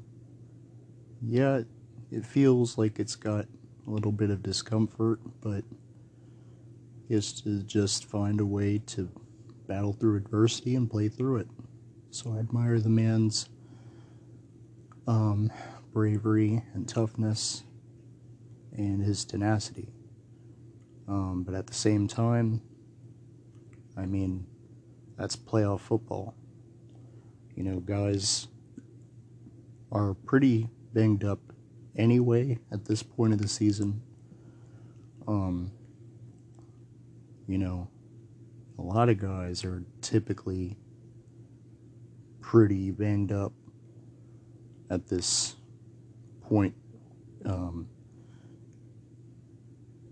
yeah, 1.29 1.63
it 2.11 2.25
feels 2.25 2.79
like 2.79 2.99
it's 2.99 3.17
got 3.17 3.47
a 3.87 3.91
little 3.91 4.13
bit 4.13 4.31
of 4.31 4.43
discomfort, 4.43 5.21
but 5.41 5.65
has 7.11 7.33
to 7.43 7.63
just 7.63 8.05
find 8.05 8.41
a 8.41 8.47
way 8.47 8.79
to 8.79 9.11
battle 9.67 9.93
through 9.93 10.17
adversity 10.17 10.75
and 10.75 10.91
play 10.91 11.09
through 11.09 11.37
it. 11.37 11.49
So 12.11 12.35
I 12.35 12.39
admire 12.39 12.79
the 12.81 12.89
man's 12.89 13.49
um, 15.07 15.53
bravery 15.93 16.63
and 16.75 16.89
toughness 16.89 17.65
and 18.77 19.03
his 19.03 19.25
tenacity. 19.25 19.89
Um, 21.07 21.45
but 21.45 21.55
at 21.55 21.67
the 21.67 21.75
same 21.75 22.09
time, 22.09 22.63
I 23.97 24.07
mean, 24.07 24.47
that's 25.17 25.37
playoff 25.37 25.81
football. 25.81 26.35
You 27.55 27.63
know, 27.63 27.81
guys 27.81 28.49
are 29.93 30.15
pretty 30.15 30.69
banged 30.95 31.25
up 31.25 31.41
anyway 31.97 32.59
at 32.73 32.87
this 32.87 33.03
point 33.03 33.33
of 33.33 33.41
the 33.41 33.49
season. 33.49 34.01
Um, 35.29 35.73
you 37.47 37.59
know, 37.59 37.89
a 38.79 38.83
lot 38.83 39.09
of 39.09 39.19
guys 39.19 39.65
are 39.65 39.85
typically 40.01 40.77
pretty 42.41 42.91
banged 42.91 43.33
up 43.33 43.53
at 44.91 45.09
this 45.09 45.57
point 46.43 46.75
um, 47.45 47.89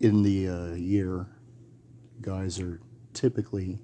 in 0.00 0.22
the 0.22 0.48
uh, 0.48 0.74
year. 0.74 1.26
Guys 2.20 2.60
are 2.60 2.80
typically 3.12 3.78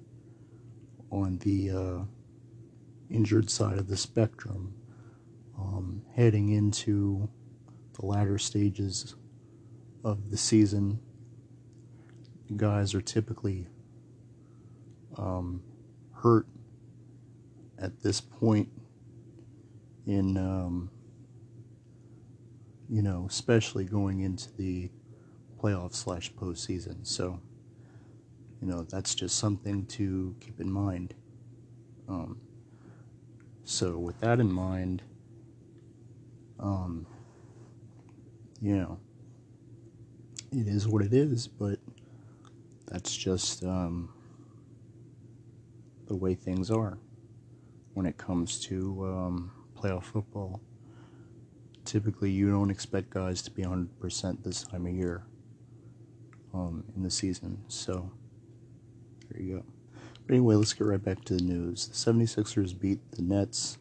on 1.11 1.37
the 1.39 1.71
uh, 1.71 2.03
injured 3.09 3.49
side 3.49 3.77
of 3.77 3.87
the 3.87 3.97
spectrum, 3.97 4.73
um, 5.59 6.01
heading 6.15 6.49
into 6.49 7.29
the 7.93 8.05
latter 8.05 8.37
stages 8.37 9.15
of 10.03 10.31
the 10.31 10.37
season. 10.37 10.99
Guys 12.55 12.95
are 12.95 13.01
typically 13.01 13.67
um, 15.17 15.61
hurt 16.13 16.47
at 17.77 18.01
this 18.01 18.21
point 18.21 18.69
in, 20.07 20.37
um, 20.37 20.89
you 22.89 23.01
know, 23.01 23.25
especially 23.29 23.85
going 23.85 24.21
into 24.21 24.51
the 24.55 24.89
playoff 25.61 25.93
slash 25.93 26.31
postseason. 26.33 27.05
So, 27.05 27.39
you 28.61 28.67
know, 28.67 28.83
that's 28.83 29.13
just 29.13 29.37
something 29.37 29.85
to 29.87 30.35
keep 30.39 30.59
in 30.59 30.71
mind. 30.71 31.13
Um, 32.07 32.39
so, 33.63 33.99
with 33.99 34.19
that 34.21 34.39
in 34.39 34.51
mind, 34.51 35.03
um, 36.59 37.05
you 38.61 38.75
know, 38.75 38.99
it 40.51 40.67
is 40.67 40.87
what 40.87 41.03
it 41.03 41.13
is, 41.13 41.47
but 41.47 41.79
that's 42.87 43.15
just 43.15 43.63
um, 43.63 44.09
the 46.07 46.15
way 46.15 46.33
things 46.33 46.71
are 46.71 46.97
when 47.93 48.05
it 48.05 48.17
comes 48.17 48.59
to 48.59 49.05
um, 49.05 49.51
playoff 49.77 50.03
football. 50.03 50.61
Typically, 51.85 52.29
you 52.29 52.49
don't 52.51 52.69
expect 52.69 53.09
guys 53.09 53.41
to 53.43 53.51
be 53.51 53.63
100% 53.63 54.43
this 54.43 54.63
time 54.63 54.85
of 54.85 54.93
year 54.93 55.23
um, 56.53 56.83
in 56.95 57.03
the 57.03 57.09
season. 57.09 57.59
So, 57.67 58.11
there 59.29 59.41
you 59.41 59.55
go. 59.57 59.63
But 60.27 60.33
anyway, 60.35 60.55
let's 60.55 60.73
get 60.73 60.85
right 60.85 61.03
back 61.03 61.23
to 61.25 61.35
the 61.35 61.43
news. 61.43 61.87
The 61.87 62.11
76ers 62.11 62.79
beat 62.79 62.99
the 63.11 63.23
Nets 63.23 63.77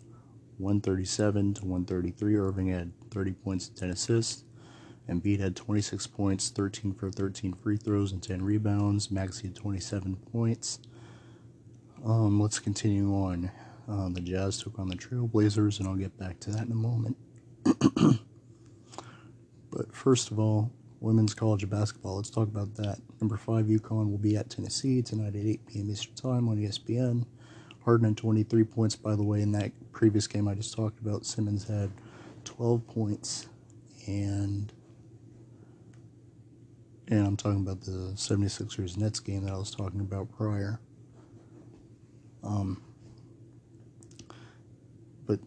137 0.59 1.55
to 1.55 1.63
133. 1.63 2.37
Irving 2.37 2.69
had 2.69 2.93
30 3.11 3.33
points 3.33 3.69
and 3.69 3.77
10 3.77 3.91
assists. 3.91 4.45
Embiid 5.09 5.41
had 5.41 5.57
26 5.57 6.07
points, 6.09 6.51
13 6.51 6.93
for 6.93 7.11
13 7.11 7.55
free 7.55 7.77
throws, 7.77 8.13
and 8.13 8.23
10 8.23 8.43
rebounds. 8.43 9.11
Maxey 9.11 9.49
had 9.49 9.57
27 9.57 10.17
points. 10.33 10.81
Um, 12.05 12.41
let's 12.41 12.59
continue 12.59 13.15
on. 13.15 13.51
Uh, 13.89 14.11
the 14.11 14.21
Jazz 14.21 14.63
took 14.63 14.79
on 14.79 14.89
the 14.89 14.97
Trailblazers, 14.97 15.81
and 15.81 15.89
I'll 15.89 15.95
get 15.95 16.17
back 16.19 16.39
to 16.41 16.51
that 16.51 16.67
in 16.67 16.73
a 16.73 16.75
moment. 16.75 17.17
but 19.71 19.95
first 19.95 20.31
of 20.31 20.39
all, 20.39 20.71
women's 21.01 21.35
college 21.35 21.69
basketball. 21.71 22.17
Let's 22.17 22.31
talk 22.31 22.49
about 22.49 22.75
that. 22.75 22.99
Number 23.21 23.37
five, 23.37 23.67
UConn 23.67 24.11
will 24.11 24.19
be 24.19 24.37
at 24.37 24.51
Tennessee 24.51 25.01
tonight 25.01 25.35
at 25.35 25.47
8 25.47 25.67
p.m. 25.67 25.91
Eastern 25.91 26.15
Time 26.15 26.49
on 26.49 26.59
ESPN. 26.59 27.25
Harden 27.89 28.09
had 28.09 28.19
23 28.19 28.65
points, 28.65 28.97
by 28.97 29.17
the 29.17 29.23
way, 29.23 29.41
in 29.41 29.51
that 29.53 29.73
previous 29.93 30.27
game 30.27 30.47
I 30.47 30.53
just 30.55 30.77
talked 30.77 31.01
about. 31.01 31.25
Simmons 31.25 31.67
had 31.67 31.91
12 32.45 32.87
points, 32.87 33.49
and 34.07 34.71
and 37.09 37.27
I'm 37.27 37.35
talking 37.35 37.63
about 37.63 37.81
the 37.81 38.13
76ers 38.15 38.99
Nets 38.99 39.21
game 39.21 39.47
that 39.47 39.55
I 39.55 39.57
was 39.57 39.71
talking 39.71 40.01
about 40.01 40.31
prior. 40.37 40.81
Um, 42.45 42.83
but 45.27 45.41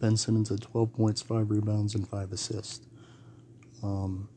Ben 0.00 0.18
Simmons 0.18 0.50
had 0.50 0.60
12 0.60 0.92
points, 0.92 1.22
5 1.22 1.48
rebounds, 1.48 1.94
and 1.94 2.06
5 2.06 2.30
assists. 2.30 2.86
Um, 3.82 4.28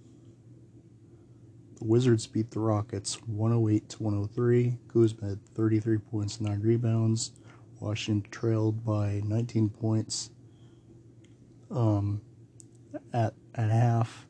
the 1.78 1.86
Wizards 1.86 2.28
beat 2.28 2.52
the 2.52 2.60
Rockets 2.60 3.16
108 3.28 3.90
to 3.90 4.04
103. 4.04 4.78
Kuzma 4.88 5.30
had 5.30 5.46
33 5.56 5.98
points, 5.98 6.40
9 6.42 6.62
rebounds. 6.62 7.32
Washington 7.80 8.30
trailed 8.32 8.86
by 8.86 9.22
19 9.26 9.70
points 9.70 10.30
um, 11.70 12.22
at 13.14 13.34
at 13.54 13.70
half 13.70 14.28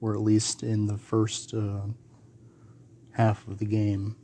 or 0.00 0.14
at 0.14 0.20
least 0.20 0.62
in 0.62 0.86
the 0.86 0.96
first 0.96 1.54
uh, 1.54 1.80
half 3.12 3.46
of 3.48 3.58
the 3.58 3.64
game. 3.64 4.16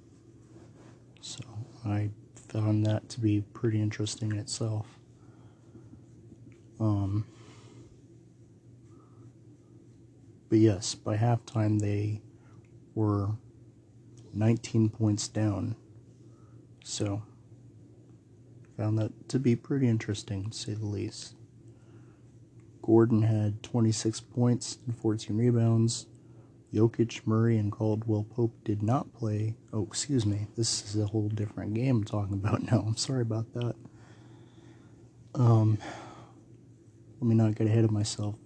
So 1.20 1.42
I 1.84 2.10
found 2.48 2.86
that 2.86 3.08
to 3.10 3.20
be 3.20 3.42
pretty 3.52 3.80
interesting 3.80 4.30
in 4.30 4.38
itself. 4.38 4.86
Um, 6.78 7.26
but 10.54 10.60
yes, 10.60 10.94
by 10.94 11.16
halftime 11.16 11.80
they 11.80 12.22
were 12.94 13.30
19 14.32 14.88
points 14.88 15.26
down. 15.26 15.74
So 16.84 17.24
found 18.76 18.96
that 19.00 19.28
to 19.30 19.40
be 19.40 19.56
pretty 19.56 19.88
interesting, 19.88 20.50
to 20.50 20.56
say 20.56 20.74
the 20.74 20.86
least. 20.86 21.34
Gordon 22.82 23.22
had 23.22 23.64
26 23.64 24.20
points 24.20 24.78
and 24.86 24.96
14 24.96 25.36
rebounds. 25.36 26.06
Jokic, 26.72 27.26
Murray, 27.26 27.58
and 27.58 27.72
Caldwell 27.72 28.22
Pope 28.22 28.54
did 28.62 28.80
not 28.80 29.12
play. 29.12 29.56
Oh, 29.72 29.82
excuse 29.82 30.24
me. 30.24 30.46
This 30.56 30.84
is 30.84 31.02
a 31.02 31.06
whole 31.06 31.30
different 31.30 31.74
game 31.74 31.96
I'm 31.96 32.04
talking 32.04 32.34
about 32.34 32.62
now. 32.70 32.84
I'm 32.86 32.96
sorry 32.96 33.22
about 33.22 33.52
that. 33.54 33.74
Um, 35.34 35.78
let 37.20 37.26
me 37.26 37.34
not 37.34 37.56
get 37.56 37.66
ahead 37.66 37.82
of 37.82 37.90
myself. 37.90 38.36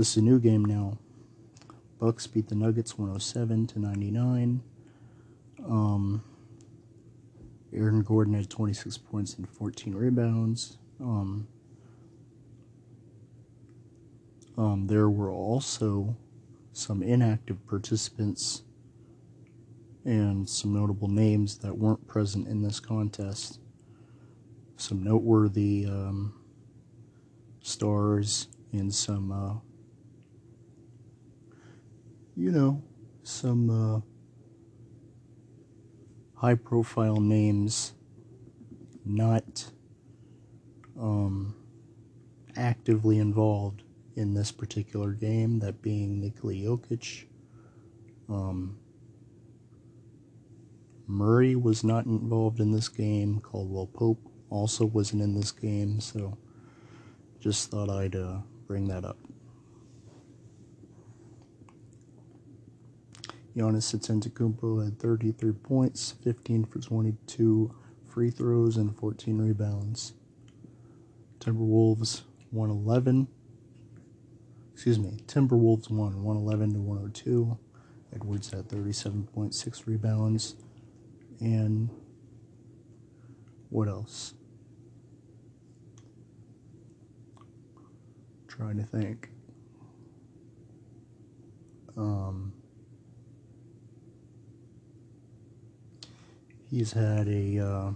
This 0.00 0.12
is 0.12 0.16
a 0.16 0.22
new 0.22 0.38
game 0.40 0.64
now. 0.64 0.96
Bucks 1.98 2.26
beat 2.26 2.48
the 2.48 2.54
Nuggets 2.54 2.96
107 2.96 3.66
to 3.66 3.78
99. 3.78 4.62
Um, 5.68 6.24
Aaron 7.70 8.00
Gordon 8.00 8.32
had 8.32 8.48
26 8.48 8.96
points 8.96 9.34
and 9.34 9.46
14 9.46 9.94
rebounds. 9.94 10.78
Um, 11.02 11.48
Um, 14.56 14.86
there 14.86 15.10
were 15.10 15.30
also 15.30 16.16
some 16.72 17.02
inactive 17.02 17.66
participants 17.66 18.62
and 20.06 20.48
some 20.48 20.72
notable 20.72 21.08
names 21.08 21.58
that 21.58 21.76
weren't 21.76 22.06
present 22.06 22.48
in 22.48 22.62
this 22.62 22.80
contest. 22.80 23.60
Some 24.78 25.02
noteworthy 25.02 25.84
um, 25.84 26.40
stars 27.60 28.48
and 28.72 28.94
some, 28.94 29.30
uh, 29.30 29.69
you 32.36 32.50
know, 32.50 32.82
some 33.22 33.70
uh, 33.70 34.00
high 36.40 36.54
profile 36.54 37.20
names 37.20 37.94
not 39.04 39.70
um, 40.98 41.54
actively 42.56 43.18
involved 43.18 43.82
in 44.16 44.34
this 44.34 44.52
particular 44.52 45.12
game, 45.12 45.58
that 45.60 45.82
being 45.82 46.20
Nikola 46.20 46.54
Jokic. 46.54 47.24
Um, 48.28 48.78
Murray 51.06 51.56
was 51.56 51.82
not 51.82 52.06
involved 52.06 52.60
in 52.60 52.70
this 52.70 52.88
game. 52.88 53.40
Caldwell 53.40 53.86
Pope 53.86 54.20
also 54.48 54.84
wasn't 54.84 55.22
in 55.22 55.34
this 55.34 55.50
game, 55.50 56.00
so 56.00 56.38
just 57.40 57.70
thought 57.70 57.90
I'd 57.90 58.14
uh, 58.14 58.38
bring 58.66 58.88
that 58.88 59.04
up. 59.04 59.16
Giannis 63.56 63.94
Antetokounmpo 63.94 64.84
had 64.84 64.98
33 64.98 65.52
points, 65.52 66.14
15 66.22 66.64
for 66.66 66.78
22 66.78 67.74
free 68.06 68.30
throws, 68.30 68.76
and 68.76 68.96
14 68.96 69.38
rebounds. 69.38 70.14
Timberwolves 71.40 72.22
111 72.50 73.28
excuse 74.72 74.98
me, 74.98 75.10
Timberwolves 75.26 75.90
won 75.90 76.22
111 76.22 76.72
to 76.72 76.80
102. 76.80 77.58
Edwards 78.14 78.50
had 78.50 78.66
37.6 78.66 79.86
rebounds. 79.86 80.56
And 81.38 81.90
what 83.68 83.88
else? 83.88 84.32
trying 88.48 88.76
to 88.78 88.84
think. 88.84 89.30
Um, 91.96 92.52
he's 96.70 96.92
had 96.92 97.28
a, 97.28 97.58
uh, 97.58 97.92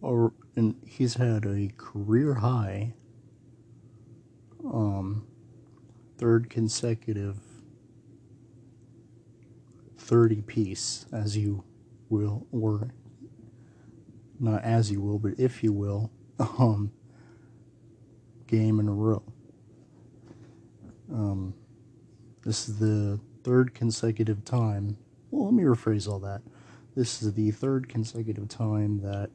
or 0.00 0.32
and 0.56 0.74
he's 0.86 1.14
had 1.14 1.44
a 1.46 1.70
career 1.76 2.34
high, 2.34 2.94
um, 4.64 5.26
third 6.18 6.50
consecutive 6.50 7.36
30 10.08 10.42
piece, 10.42 11.06
as 11.12 11.36
you 11.36 11.62
will, 12.08 12.46
or 12.50 12.94
not 14.40 14.64
as 14.64 14.90
you 14.90 15.00
will, 15.00 15.18
but 15.18 15.34
if 15.38 15.62
you 15.62 15.72
will, 15.72 16.10
um, 16.38 16.90
game 18.46 18.80
in 18.80 18.88
a 18.88 18.92
row. 18.92 19.22
Um, 21.12 21.54
this 22.42 22.68
is 22.68 22.78
the 22.78 23.20
third 23.44 23.74
consecutive 23.74 24.44
time. 24.44 24.96
Well, 25.30 25.46
let 25.46 25.54
me 25.54 25.62
rephrase 25.64 26.08
all 26.08 26.18
that. 26.20 26.42
This 26.94 27.22
is 27.22 27.34
the 27.34 27.50
third 27.50 27.88
consecutive 27.88 28.48
time 28.48 29.00
that 29.02 29.30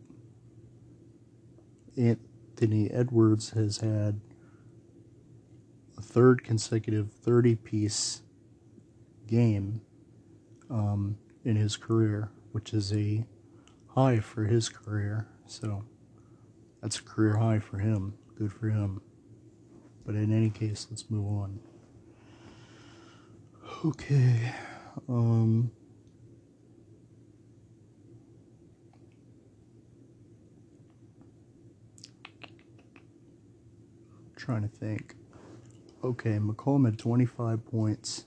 Anthony 1.97 2.89
Edwards 2.91 3.51
has 3.51 3.77
had 3.77 4.19
a 5.97 6.01
third 6.01 6.43
consecutive 6.43 7.12
30 7.12 7.56
piece 7.56 8.21
game 9.27 9.82
um, 10.69 11.17
in 11.45 11.56
his 11.56 11.77
career, 11.77 12.32
which 12.51 12.73
is 12.73 12.91
a 12.93 13.25
high 13.88 14.19
for 14.19 14.45
his 14.45 14.69
career. 14.69 15.27
So 15.45 15.84
that's 16.82 16.99
a 16.99 17.03
career 17.03 17.38
high 17.38 17.60
for 17.60 17.77
him. 17.77 18.15
Good 18.38 18.51
for 18.51 18.69
him. 18.69 19.01
But 20.06 20.15
in 20.15 20.34
any 20.34 20.49
case, 20.49 20.88
let's 20.89 21.10
move 21.10 21.27
on. 21.27 21.60
Okay. 23.86 24.53
Um. 25.08 25.71
Trying 34.43 34.63
to 34.63 34.67
think. 34.67 35.15
Okay, 36.03 36.32
McCollum 36.32 36.84
had 36.84 36.99
25 36.99 37.65
points. 37.65 38.25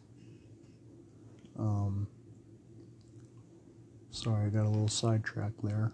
Um, 1.58 2.06
sorry, 4.10 4.46
I 4.46 4.48
got 4.48 4.64
a 4.64 4.70
little 4.70 4.88
sidetracked 4.88 5.62
there. 5.62 5.92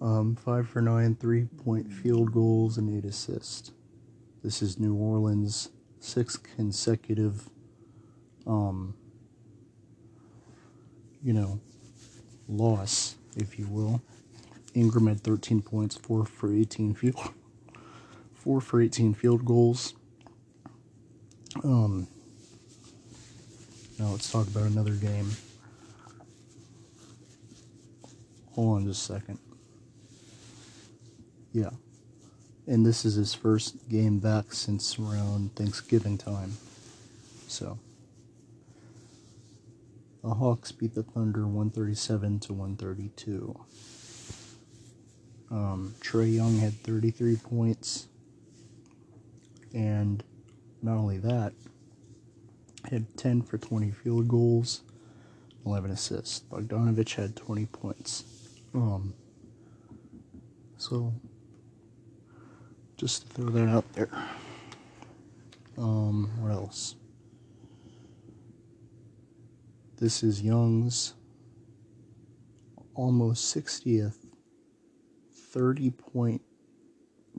Um, 0.00 0.36
five 0.36 0.68
for 0.68 0.80
nine, 0.80 1.16
three 1.16 1.46
point 1.64 1.92
field 1.92 2.32
goals, 2.32 2.78
and 2.78 2.96
eight 2.96 3.04
assists. 3.04 3.72
This 4.44 4.62
is 4.62 4.78
New 4.78 4.94
Orleans' 4.94 5.70
sixth 5.98 6.44
consecutive, 6.54 7.50
um, 8.46 8.94
you 11.24 11.32
know, 11.32 11.58
loss, 12.46 13.16
if 13.34 13.58
you 13.58 13.66
will. 13.66 14.00
Ingram 14.74 15.08
had 15.08 15.20
13 15.22 15.60
points, 15.60 15.96
four 15.96 16.24
for 16.24 16.54
18 16.54 16.94
field, 16.94 17.32
four 18.48 18.62
for 18.62 18.80
18 18.80 19.12
field 19.12 19.44
goals. 19.44 19.92
Um, 21.62 22.08
now 23.98 24.06
let's 24.06 24.32
talk 24.32 24.46
about 24.46 24.62
another 24.62 24.94
game. 24.94 25.30
Hold 28.54 28.76
on 28.76 28.86
just 28.86 29.10
a 29.10 29.12
second. 29.12 29.38
Yeah. 31.52 31.68
And 32.66 32.86
this 32.86 33.04
is 33.04 33.16
his 33.16 33.34
first 33.34 33.86
game 33.90 34.18
back 34.18 34.54
since 34.54 34.98
around 34.98 35.54
Thanksgiving 35.54 36.16
time. 36.16 36.56
So. 37.48 37.78
The 40.22 40.30
Hawks 40.30 40.72
beat 40.72 40.94
the 40.94 41.02
Thunder 41.02 41.46
137 41.46 42.40
to 42.40 42.54
132. 42.54 43.60
Um, 45.50 45.94
Trae 46.00 46.34
Young 46.34 46.56
had 46.60 46.72
33 46.82 47.36
points. 47.36 48.08
And 49.74 50.22
not 50.82 50.96
only 50.96 51.18
that, 51.18 51.52
had 52.90 53.16
10 53.16 53.42
for 53.42 53.58
20 53.58 53.90
field 53.90 54.28
goals, 54.28 54.82
11 55.66 55.90
assists. 55.90 56.40
Bogdanovic 56.50 57.14
had 57.14 57.36
20 57.36 57.66
points. 57.66 58.24
Um, 58.74 59.14
so 60.76 61.12
just 62.96 63.28
to 63.28 63.34
throw 63.34 63.50
that 63.50 63.68
out 63.68 63.92
there. 63.92 64.10
Um, 65.76 66.30
what 66.40 66.50
else? 66.50 66.96
This 69.98 70.22
is 70.22 70.42
Young's 70.42 71.14
almost 72.94 73.54
60th 73.54 74.26
30 75.32 75.90
point 75.90 76.42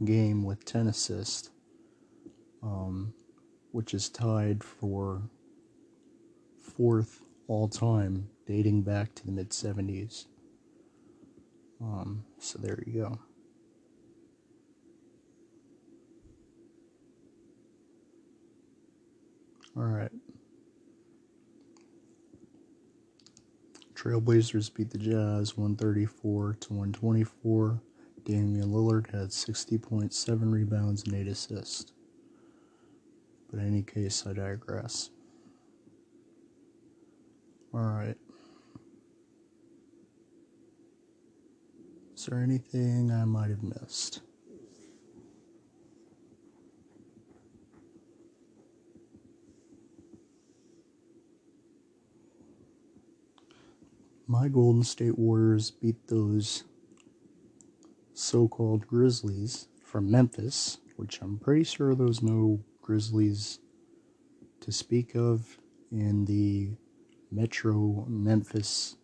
game 0.06 0.44
with 0.44 0.63
10 0.65 0.88
assists, 0.88 1.50
um, 2.63 3.13
which 3.72 3.93
is 3.93 4.10
tied 4.10 4.63
for 4.63 5.22
fourth 6.62 7.22
all 7.48 7.67
time, 7.67 8.30
dating 8.45 8.82
back 8.82 9.13
to 9.15 9.26
the 9.26 9.32
mid 9.32 9.50
70s. 9.50 10.26
Um, 11.82 12.24
so 12.39 12.60
there 12.60 12.84
you 12.86 13.02
go. 13.02 13.19
All 19.78 19.84
right. 19.84 20.12
Trailblazers 23.93 24.74
beat 24.74 24.89
the 24.91 24.98
Jazz 24.98 25.58
134 25.58 26.54
to 26.62 26.74
124. 26.74 27.82
Damian 28.24 28.69
Lillard 28.69 29.12
had 29.12 29.30
60.7 29.30 30.52
rebounds 30.54 31.04
and 31.04 31.15
8 31.15 31.28
assists. 31.28 31.91
But 33.50 33.60
in 33.60 33.68
any 33.68 33.84
case, 33.84 34.26
I 34.28 34.34
digress. 34.34 35.10
Alright. 37.74 38.18
Is 42.16 42.26
there 42.26 42.40
anything 42.40 43.12
I 43.12 43.26
might 43.26 43.50
have 43.50 43.64
missed? 43.64 44.22
my 54.30 54.48
Golden 54.48 54.84
State 54.84 55.18
Warriors 55.18 55.72
beat 55.72 56.08
those 56.08 56.64
so 58.14 58.48
called 58.48 58.86
Grizzlies 58.86 59.68
from 59.84 60.12
Memphis, 60.12 60.78
which 60.98 61.20
I'm 61.20 61.40
pretty 61.40 61.64
sure 61.64 61.96
there's 61.96 62.22
no 62.22 62.60
Grizzlies 62.89 63.60
to 64.62 64.71
speak 64.71 65.13
of 65.13 65.60
in 65.91 66.25
the 66.25 66.71
metro 67.32 68.04
Memphis, 68.08 68.95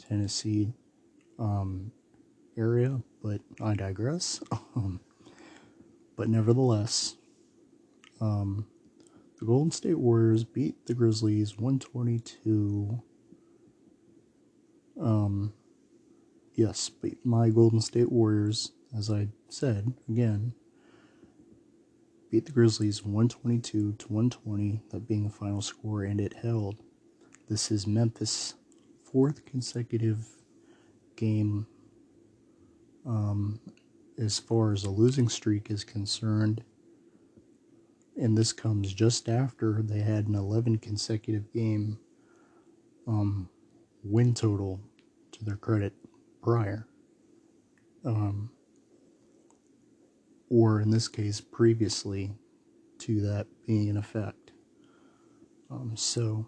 Tennessee 0.00 0.74
um, 1.38 1.92
area, 2.56 3.00
but 3.22 3.40
I 3.62 3.74
digress. 3.74 4.42
Um, 4.76 4.98
but 6.16 6.28
nevertheless, 6.28 7.14
um, 8.20 8.66
the 9.38 9.44
Golden 9.46 9.70
State 9.70 10.00
Warriors 10.00 10.42
beat 10.42 10.84
the 10.86 10.94
Grizzlies 10.94 11.56
122 11.56 13.00
um, 15.00 15.52
yes, 16.56 16.88
but 16.88 17.12
my 17.24 17.50
Golden 17.50 17.80
State 17.80 18.10
Warriors, 18.10 18.72
as 18.98 19.08
I 19.08 19.28
said 19.48 19.92
again, 20.08 20.54
beat 22.34 22.46
the 22.46 22.50
Grizzlies 22.50 23.04
122 23.04 23.92
to 23.92 24.08
120, 24.08 24.82
that 24.90 25.06
being 25.06 25.22
the 25.22 25.30
final 25.30 25.62
score, 25.62 26.02
and 26.02 26.20
it 26.20 26.34
held. 26.34 26.74
This 27.48 27.70
is 27.70 27.86
Memphis' 27.86 28.54
fourth 29.04 29.44
consecutive 29.44 30.26
game 31.14 31.64
um, 33.06 33.60
as 34.18 34.40
far 34.40 34.72
as 34.72 34.82
a 34.82 34.90
losing 34.90 35.28
streak 35.28 35.70
is 35.70 35.84
concerned. 35.84 36.64
And 38.20 38.36
this 38.36 38.52
comes 38.52 38.92
just 38.92 39.28
after 39.28 39.80
they 39.80 40.00
had 40.00 40.26
an 40.26 40.34
11 40.34 40.78
consecutive 40.78 41.52
game 41.52 42.00
um, 43.06 43.48
win 44.02 44.34
total 44.34 44.80
to 45.30 45.44
their 45.44 45.54
credit 45.54 45.92
prior. 46.42 46.88
Um, 48.04 48.50
or 50.54 50.80
in 50.80 50.90
this 50.90 51.08
case, 51.08 51.40
previously 51.40 52.30
to 52.96 53.20
that 53.20 53.48
being 53.66 53.88
in 53.88 53.96
effect. 53.96 54.52
Um, 55.68 55.96
so 55.96 56.46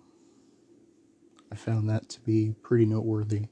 I 1.51 1.57
found 1.57 1.91
that 1.91 2.09
to 2.11 2.21
be 2.21 2.55
pretty 2.63 2.87
noteworthy. 2.87 3.47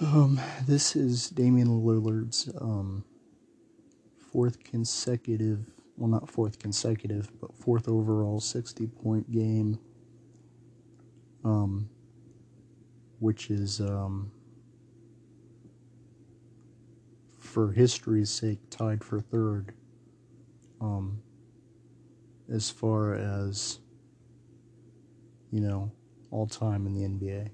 Um, 0.00 0.40
this 0.66 0.96
is 0.96 1.30
Damian 1.30 1.68
Lillard's 1.68 2.50
um, 2.60 3.04
fourth 4.32 4.64
consecutive, 4.64 5.60
well, 5.96 6.08
not 6.08 6.28
fourth 6.28 6.58
consecutive, 6.58 7.30
but 7.40 7.54
fourth 7.54 7.88
overall 7.88 8.40
60 8.40 8.88
point 8.88 9.30
game, 9.30 9.78
um, 11.44 11.88
which 13.20 13.48
is, 13.48 13.80
um, 13.80 14.32
for 17.50 17.72
history's 17.72 18.30
sake, 18.30 18.60
tied 18.70 19.02
for 19.02 19.20
third 19.20 19.74
um, 20.80 21.20
as 22.48 22.70
far 22.70 23.14
as, 23.14 23.80
you 25.50 25.60
know, 25.60 25.90
all 26.30 26.46
time 26.46 26.86
in 26.86 26.94
the 26.94 27.00
NBA. 27.00 27.50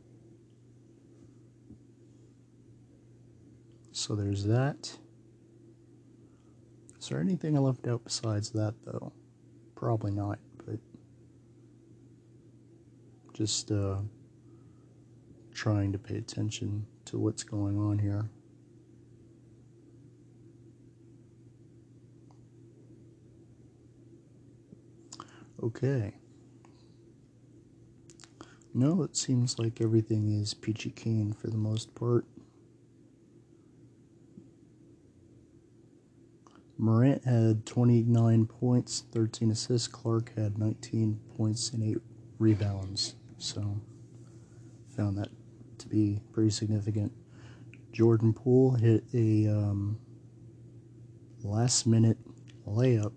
So 3.92 4.14
there's 4.14 4.44
that. 4.44 4.98
Is 7.00 7.08
there 7.08 7.20
anything 7.20 7.56
I 7.56 7.60
left 7.60 7.86
out 7.86 8.04
besides 8.04 8.50
that, 8.50 8.74
though? 8.84 9.12
Probably 9.74 10.12
not, 10.12 10.38
but 10.66 10.78
just 13.32 13.70
uh, 13.70 13.96
trying 15.54 15.92
to 15.92 15.98
pay 15.98 16.18
attention 16.18 16.84
to 17.06 17.18
what's 17.18 17.42
going 17.42 17.78
on 17.78 17.98
here. 17.98 18.28
Okay. 25.66 26.12
No, 28.72 29.02
it 29.02 29.16
seems 29.16 29.58
like 29.58 29.80
everything 29.80 30.30
is 30.30 30.54
peachy 30.54 30.90
keen 30.90 31.32
for 31.32 31.48
the 31.48 31.56
most 31.56 31.92
part. 31.96 32.24
Morant 36.78 37.24
had 37.24 37.66
29 37.66 38.46
points, 38.46 39.02
13 39.10 39.50
assists. 39.50 39.88
Clark 39.88 40.36
had 40.36 40.56
19 40.56 41.18
points 41.36 41.72
and 41.72 41.82
8 41.82 41.98
rebounds. 42.38 43.16
So, 43.38 43.80
found 44.96 45.18
that 45.18 45.30
to 45.78 45.88
be 45.88 46.20
pretty 46.32 46.50
significant. 46.50 47.10
Jordan 47.90 48.32
Poole 48.32 48.76
hit 48.76 49.02
a 49.12 49.48
um, 49.48 49.98
last 51.42 51.88
minute 51.88 52.18
layup 52.68 53.12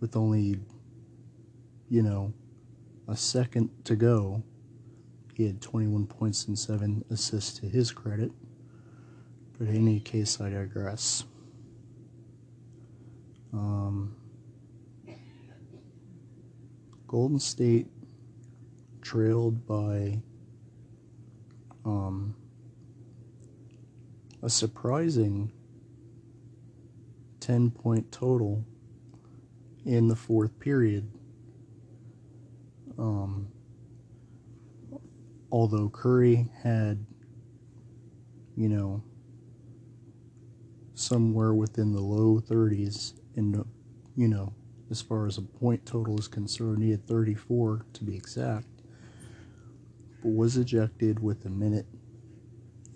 with 0.00 0.16
only, 0.16 0.58
you 1.88 2.02
know, 2.02 2.32
a 3.06 3.16
second 3.16 3.70
to 3.84 3.96
go. 3.96 4.42
He 5.34 5.46
had 5.46 5.60
21 5.60 6.06
points 6.06 6.46
and 6.46 6.58
7 6.58 7.04
assists 7.10 7.58
to 7.60 7.66
his 7.66 7.92
credit. 7.92 8.32
But 9.58 9.68
in 9.68 9.76
any 9.76 10.00
case, 10.00 10.40
I 10.40 10.50
digress. 10.50 11.24
Um, 13.52 14.14
Golden 17.06 17.38
State 17.38 17.88
trailed 19.02 19.66
by 19.66 20.20
um, 21.84 22.34
a 24.42 24.48
surprising 24.48 25.50
10 27.40 27.70
point 27.70 28.12
total 28.12 28.64
in 29.84 30.08
the 30.08 30.16
fourth 30.16 30.58
period. 30.60 31.10
Um, 32.98 33.48
although 35.50 35.88
Curry 35.88 36.48
had, 36.62 37.04
you 38.56 38.68
know, 38.68 39.02
somewhere 40.94 41.54
within 41.54 41.92
the 41.92 42.00
low 42.00 42.40
30s 42.40 43.14
in, 43.36 43.64
you 44.16 44.28
know, 44.28 44.52
as 44.90 45.00
far 45.00 45.26
as 45.26 45.38
a 45.38 45.42
point 45.42 45.86
total 45.86 46.18
is 46.18 46.28
concerned, 46.28 46.82
he 46.82 46.90
had 46.90 47.06
34 47.06 47.86
to 47.94 48.04
be 48.04 48.14
exact, 48.14 48.66
but 50.22 50.30
was 50.30 50.56
ejected 50.56 51.22
with 51.22 51.44
a 51.46 51.48
minute 51.48 51.86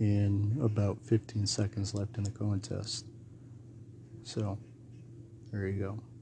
and 0.00 0.60
about 0.60 0.98
15 1.04 1.46
seconds 1.46 1.94
left 1.94 2.18
in 2.18 2.24
the 2.24 2.30
contest. 2.30 3.06
So, 4.24 4.58
there 5.52 5.68
you 5.68 5.80
go. 5.80 6.13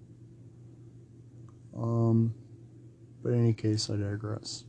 Um, 1.76 2.34
but 3.22 3.30
in 3.32 3.40
any 3.40 3.54
case, 3.54 3.88
I 3.90 3.96
digress. 3.96 4.64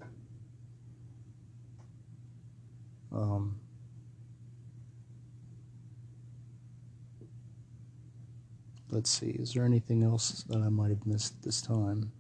Um, 3.12 3.60
let's 8.90 9.10
see, 9.10 9.32
is 9.32 9.54
there 9.54 9.66
anything 9.66 10.04
else 10.04 10.44
that 10.50 10.58
I 10.62 10.70
might 10.70 10.90
have 10.90 11.06
missed 11.06 11.44
this 11.44 11.62
time? 11.62 12.12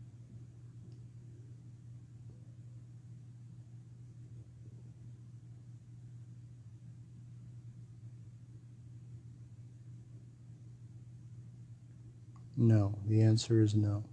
No, 12.55 12.97
the 13.07 13.21
answer 13.21 13.61
is 13.61 13.75
no. 13.75 14.03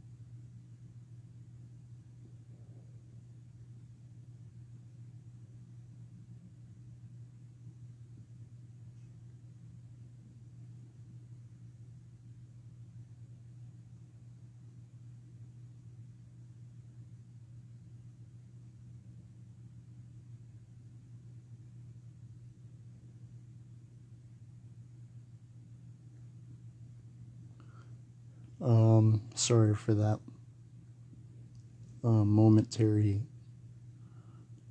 Um, 28.61 29.23
sorry 29.51 29.75
for 29.75 29.95
that 29.95 30.21
uh, 32.05 32.23
momentary 32.25 33.21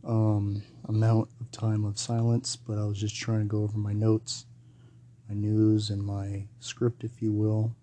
um, 0.07 0.63
amount 0.87 1.27
of 1.41 1.51
time 1.51 1.83
of 1.83 1.99
silence, 1.99 2.55
but 2.55 2.77
I 2.77 2.85
was 2.85 2.97
just 2.97 3.13
trying 3.13 3.41
to 3.41 3.45
go 3.45 3.63
over 3.63 3.77
my 3.77 3.91
notes, 3.91 4.45
my 5.27 5.35
news, 5.35 5.89
and 5.89 6.01
my 6.01 6.47
script, 6.61 7.03
if 7.03 7.21
you 7.21 7.33
will. 7.33 7.75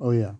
Oh 0.00 0.12
yeah. 0.12 0.34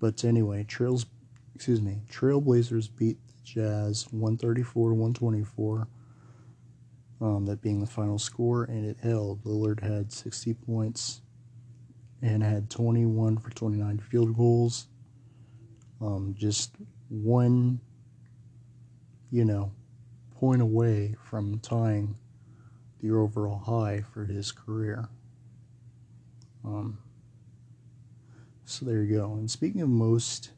But 0.00 0.24
anyway, 0.24 0.64
Trails, 0.64 1.06
excuse 1.54 1.80
me, 1.80 2.02
Trailblazers 2.10 2.88
beat 2.96 3.18
the 3.28 3.34
Jazz 3.44 4.08
134 4.10 4.88
to 4.88 4.94
124. 4.96 5.86
Um, 7.20 7.46
that 7.46 7.62
being 7.62 7.78
the 7.78 7.86
final 7.86 8.18
score, 8.18 8.64
and 8.64 8.84
it 8.84 8.96
held. 9.00 9.44
Lillard 9.44 9.80
had 9.80 10.10
60 10.12 10.54
points, 10.54 11.20
and 12.22 12.42
had 12.42 12.70
21 12.70 13.36
for 13.38 13.50
29 13.50 13.98
field 13.98 14.36
goals. 14.36 14.86
Um, 16.00 16.34
just 16.38 16.72
one, 17.08 17.80
you 19.30 19.44
know, 19.44 19.72
point 20.36 20.62
away 20.62 21.16
from 21.24 21.58
tying 21.58 22.16
the 23.00 23.10
overall 23.10 23.58
high 23.58 24.04
for 24.12 24.24
his 24.24 24.52
career. 24.52 25.08
Um, 26.64 26.98
so 28.64 28.86
there 28.86 29.02
you 29.02 29.16
go. 29.16 29.32
And 29.34 29.50
speaking 29.50 29.80
of 29.80 29.88
most 29.88 30.52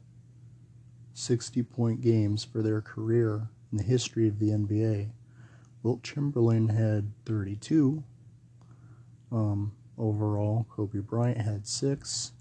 60 1.13 1.63
point 1.63 2.01
games 2.01 2.43
for 2.43 2.61
their 2.61 2.81
career 2.81 3.49
in 3.71 3.79
the 3.79 3.83
history 3.83 4.27
of 4.27 4.39
the 4.39 4.49
NBA, 4.49 5.09
Wilt 5.81 6.03
Chamberlain 6.03 6.69
had 6.69 7.11
32. 7.25 8.03
Um, 9.31 9.73
overall. 9.97 10.67
Kobe 10.69 10.99
Bryant 10.99 11.41
had 11.41 11.67
six. 11.67 12.31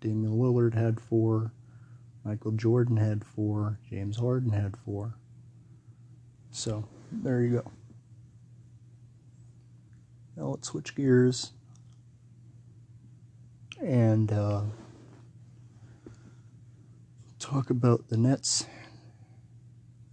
Damian 0.00 0.32
Lillard 0.32 0.74
had 0.74 1.00
four. 1.00 1.52
Michael 2.24 2.52
Jordan 2.52 2.96
had 2.96 3.24
four. 3.24 3.78
James 3.88 4.16
Harden 4.16 4.52
had 4.52 4.76
four. 4.76 5.14
So, 6.50 6.86
there 7.10 7.42
you 7.42 7.62
go. 7.62 7.70
Now 10.36 10.44
let's 10.48 10.68
switch 10.68 10.94
gears 10.94 11.52
and 13.80 14.32
uh, 14.32 14.62
talk 17.38 17.70
about 17.70 18.08
the 18.08 18.16
Nets 18.16 18.66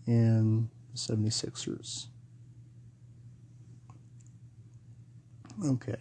and 0.06 0.70
the 0.92 0.98
76ers. 0.98 2.08
Okay. 5.66 5.96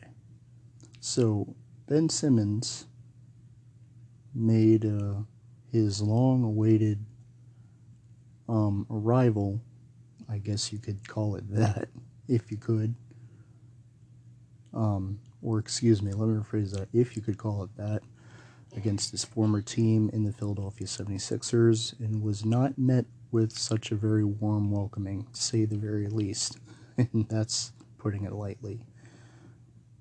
So, 1.00 1.54
Ben 1.87 2.08
Simmons 2.08 2.87
made 4.34 4.84
uh, 4.84 5.22
his 5.70 6.02
long 6.02 6.42
awaited 6.42 7.04
um, 8.48 8.87
arrival, 8.90 9.61
I 10.28 10.38
guess 10.38 10.72
you 10.72 10.78
could 10.78 11.06
call 11.06 11.37
it 11.37 11.48
that, 11.50 11.88
if 12.28 12.50
you 12.50 12.56
could. 12.56 12.94
Um, 14.74 15.20
or 15.40 15.58
excuse 15.58 16.02
me, 16.02 16.12
let 16.12 16.28
me 16.28 16.34
rephrase 16.34 16.72
that, 16.72 16.88
if 16.92 17.14
you 17.14 17.22
could 17.22 17.38
call 17.38 17.62
it 17.62 17.70
that, 17.76 18.02
against 18.76 19.12
his 19.12 19.24
former 19.24 19.62
team 19.62 20.11
in 20.12 20.24
the 20.24 20.32
Philadelphia 20.32 20.87
76ers 20.87 21.98
and 22.00 22.22
was 22.22 22.44
not 22.44 22.76
met 22.76 23.06
with 23.30 23.52
such 23.52 23.92
a 23.92 23.94
very 23.94 24.24
warm 24.24 24.70
welcoming, 24.70 25.26
to 25.32 25.40
say 25.40 25.64
the 25.64 25.76
very 25.76 26.08
least. 26.08 26.58
and 26.98 27.28
that's 27.28 27.72
putting 27.98 28.24
it 28.24 28.32
lightly. 28.32 28.80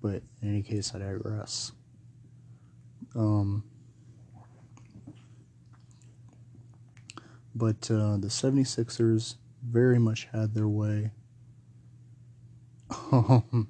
But 0.02 0.22
in 0.42 0.50
any 0.50 0.62
case, 0.62 0.94
I 0.94 1.00
digress. 1.00 1.72
Um, 3.16 3.64
but 7.56 7.90
uh, 7.90 8.18
the 8.18 8.28
76ers 8.28 9.36
very 9.68 10.00
much 10.00 10.28
had 10.32 10.54
their 10.54 10.68
way. 10.68 11.12
Um, 13.12 13.68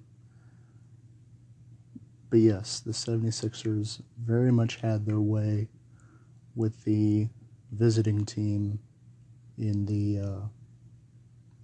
but 2.30 2.40
yes, 2.40 2.82
the 2.82 2.92
76ers 2.92 4.02
very 4.22 4.52
much 4.52 4.78
had 4.78 5.06
their 5.06 5.20
way 5.20 5.70
with 6.56 6.84
the 6.84 7.30
visiting 7.72 8.26
team 8.26 8.80
in 9.58 9.86
the 9.86 10.20
uh, 10.20 10.48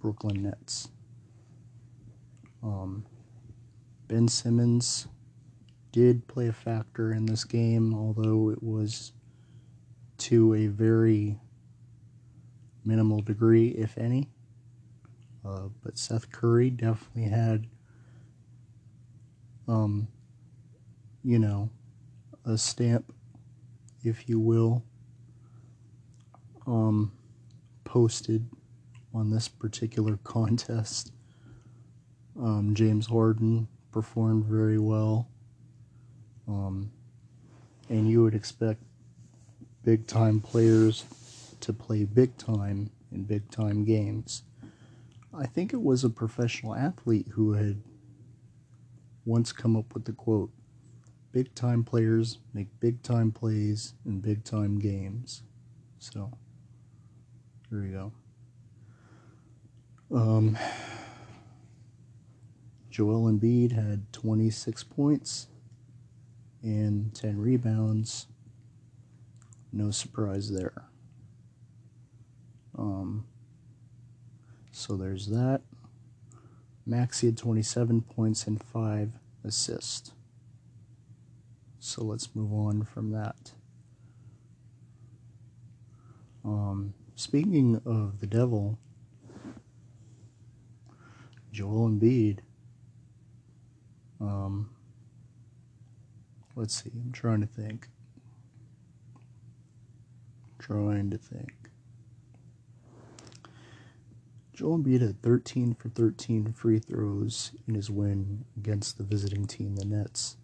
Brooklyn 0.00 0.42
Nets. 0.42 0.88
Um, 2.62 3.04
ben 4.14 4.28
Simmons 4.28 5.08
did 5.90 6.28
play 6.28 6.46
a 6.46 6.52
factor 6.52 7.12
in 7.12 7.26
this 7.26 7.42
game, 7.42 7.92
although 7.92 8.48
it 8.48 8.62
was 8.62 9.10
to 10.18 10.54
a 10.54 10.68
very 10.68 11.36
minimal 12.84 13.20
degree, 13.22 13.70
if 13.70 13.98
any. 13.98 14.28
Uh, 15.44 15.66
but 15.82 15.98
Seth 15.98 16.30
Curry 16.30 16.70
definitely 16.70 17.24
had, 17.24 17.66
um, 19.66 20.06
you 21.24 21.40
know, 21.40 21.68
a 22.44 22.56
stamp, 22.56 23.12
if 24.04 24.28
you 24.28 24.38
will, 24.38 24.84
um, 26.68 27.10
posted 27.82 28.48
on 29.12 29.30
this 29.30 29.48
particular 29.48 30.16
contest. 30.22 31.10
Um, 32.40 32.74
James 32.76 33.08
Harden 33.08 33.66
performed 33.94 34.44
very 34.44 34.78
well. 34.78 35.28
Um, 36.48 36.90
and 37.88 38.10
you 38.10 38.24
would 38.24 38.34
expect 38.34 38.82
big 39.84 40.08
time 40.08 40.40
players 40.40 41.04
to 41.60 41.72
play 41.72 42.02
big 42.02 42.36
time 42.36 42.90
in 43.12 43.22
big 43.22 43.48
time 43.52 43.84
games. 43.84 44.42
I 45.32 45.46
think 45.46 45.72
it 45.72 45.80
was 45.80 46.02
a 46.02 46.10
professional 46.10 46.74
athlete 46.74 47.28
who 47.34 47.52
had 47.52 47.80
once 49.24 49.52
come 49.52 49.76
up 49.76 49.94
with 49.94 50.06
the 50.06 50.12
quote 50.12 50.50
big 51.30 51.54
time 51.54 51.84
players 51.84 52.38
make 52.52 52.68
big 52.80 53.00
time 53.04 53.30
plays 53.30 53.94
in 54.04 54.18
big 54.18 54.42
time 54.42 54.80
games. 54.80 55.44
So, 56.00 56.32
there 57.70 57.84
you 57.84 57.92
go. 60.10 60.18
Um, 60.18 60.58
Joel 62.94 63.24
Embiid 63.24 63.72
had 63.72 64.12
26 64.12 64.84
points 64.84 65.48
and 66.62 67.12
10 67.12 67.40
rebounds. 67.40 68.28
No 69.72 69.90
surprise 69.90 70.52
there. 70.52 70.84
Um, 72.78 73.26
so 74.70 74.96
there's 74.96 75.26
that. 75.26 75.62
Maxey 76.86 77.26
had 77.26 77.36
27 77.36 78.02
points 78.02 78.46
and 78.46 78.62
5 78.62 79.14
assists. 79.42 80.12
So 81.80 82.04
let's 82.04 82.32
move 82.36 82.52
on 82.52 82.84
from 82.84 83.10
that. 83.10 83.54
Um, 86.44 86.94
speaking 87.16 87.82
of 87.84 88.20
the 88.20 88.28
devil, 88.28 88.78
Joel 91.50 91.88
Embiid. 91.88 92.38
Um, 94.24 94.70
let's 96.56 96.82
see, 96.82 96.90
I'm 96.94 97.12
trying 97.12 97.40
to 97.40 97.46
think. 97.46 97.88
Trying 100.58 101.10
to 101.10 101.18
think. 101.18 101.52
Joel 104.54 104.78
Embiid 104.78 105.00
had 105.00 105.20
13 105.20 105.74
for 105.74 105.88
13 105.88 106.52
free 106.52 106.78
throws 106.78 107.52
in 107.66 107.74
his 107.74 107.90
win 107.90 108.44
against 108.56 108.96
the 108.96 109.04
visiting 109.04 109.46
team, 109.46 109.74
the 109.74 109.84
Nets. 109.84 110.36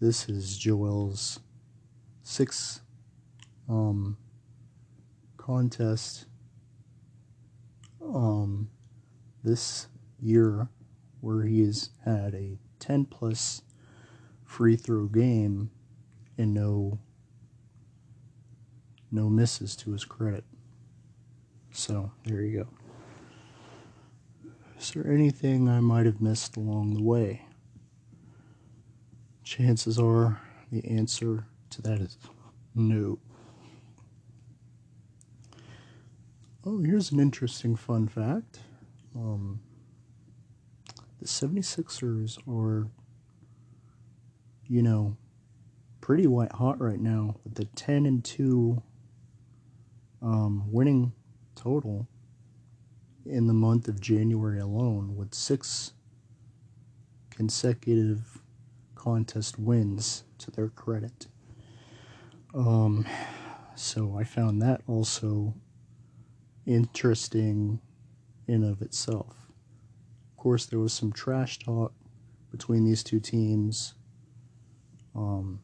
This 0.00 0.28
is 0.28 0.58
Joel's 0.58 1.40
sixth 2.22 2.82
um, 3.68 4.18
contest 5.36 6.26
um, 8.02 8.68
this 9.44 9.86
year 10.20 10.68
where 11.20 11.42
he 11.42 11.62
has 11.62 11.90
had 12.04 12.34
a 12.34 12.58
10 12.78 13.06
plus 13.06 13.62
free 14.44 14.76
throw 14.76 15.06
game 15.06 15.70
and 16.36 16.54
no 16.54 16.98
no 19.12 19.28
misses 19.28 19.74
to 19.74 19.90
his 19.92 20.04
credit. 20.04 20.44
So 21.72 22.12
there 22.24 22.42
you 22.42 22.60
go. 22.60 22.68
Is 24.78 24.92
there 24.92 25.12
anything 25.12 25.68
I 25.68 25.80
might 25.80 26.06
have 26.06 26.20
missed 26.20 26.56
along 26.56 26.94
the 26.94 27.02
way? 27.02 27.46
Chances 29.42 29.98
are 29.98 30.40
the 30.70 30.84
answer 30.88 31.44
to 31.70 31.82
that 31.82 32.00
is 32.00 32.16
no. 32.74 33.18
Oh, 36.64 36.78
here's 36.82 37.10
an 37.10 37.20
interesting 37.20 37.74
fun 37.74 38.06
fact. 38.06 38.60
Um, 39.16 39.60
the 41.20 41.26
76ers 41.26 42.38
are, 42.48 42.88
you 44.66 44.82
know, 44.82 45.16
pretty 46.00 46.26
white 46.26 46.52
hot 46.52 46.80
right 46.80 46.98
now 47.00 47.36
with 47.44 47.54
the 47.54 47.66
10 47.66 48.06
and 48.06 48.24
2 48.24 48.82
um, 50.22 50.64
winning 50.72 51.12
total 51.54 52.08
in 53.26 53.46
the 53.46 53.52
month 53.52 53.86
of 53.86 54.00
January 54.00 54.58
alone 54.58 55.14
with 55.14 55.34
six 55.34 55.92
consecutive 57.30 58.38
contest 58.94 59.58
wins 59.58 60.24
to 60.38 60.50
their 60.50 60.68
credit. 60.68 61.26
Um, 62.54 63.06
so 63.74 64.16
I 64.18 64.24
found 64.24 64.60
that 64.62 64.80
also 64.86 65.54
interesting 66.66 67.80
in 68.46 68.64
of 68.64 68.82
itself. 68.82 69.49
Course, 70.40 70.64
there 70.64 70.78
was 70.78 70.94
some 70.94 71.12
trash 71.12 71.58
talk 71.58 71.92
between 72.50 72.84
these 72.84 73.04
two 73.04 73.20
teams. 73.20 73.94
Um, 75.14 75.60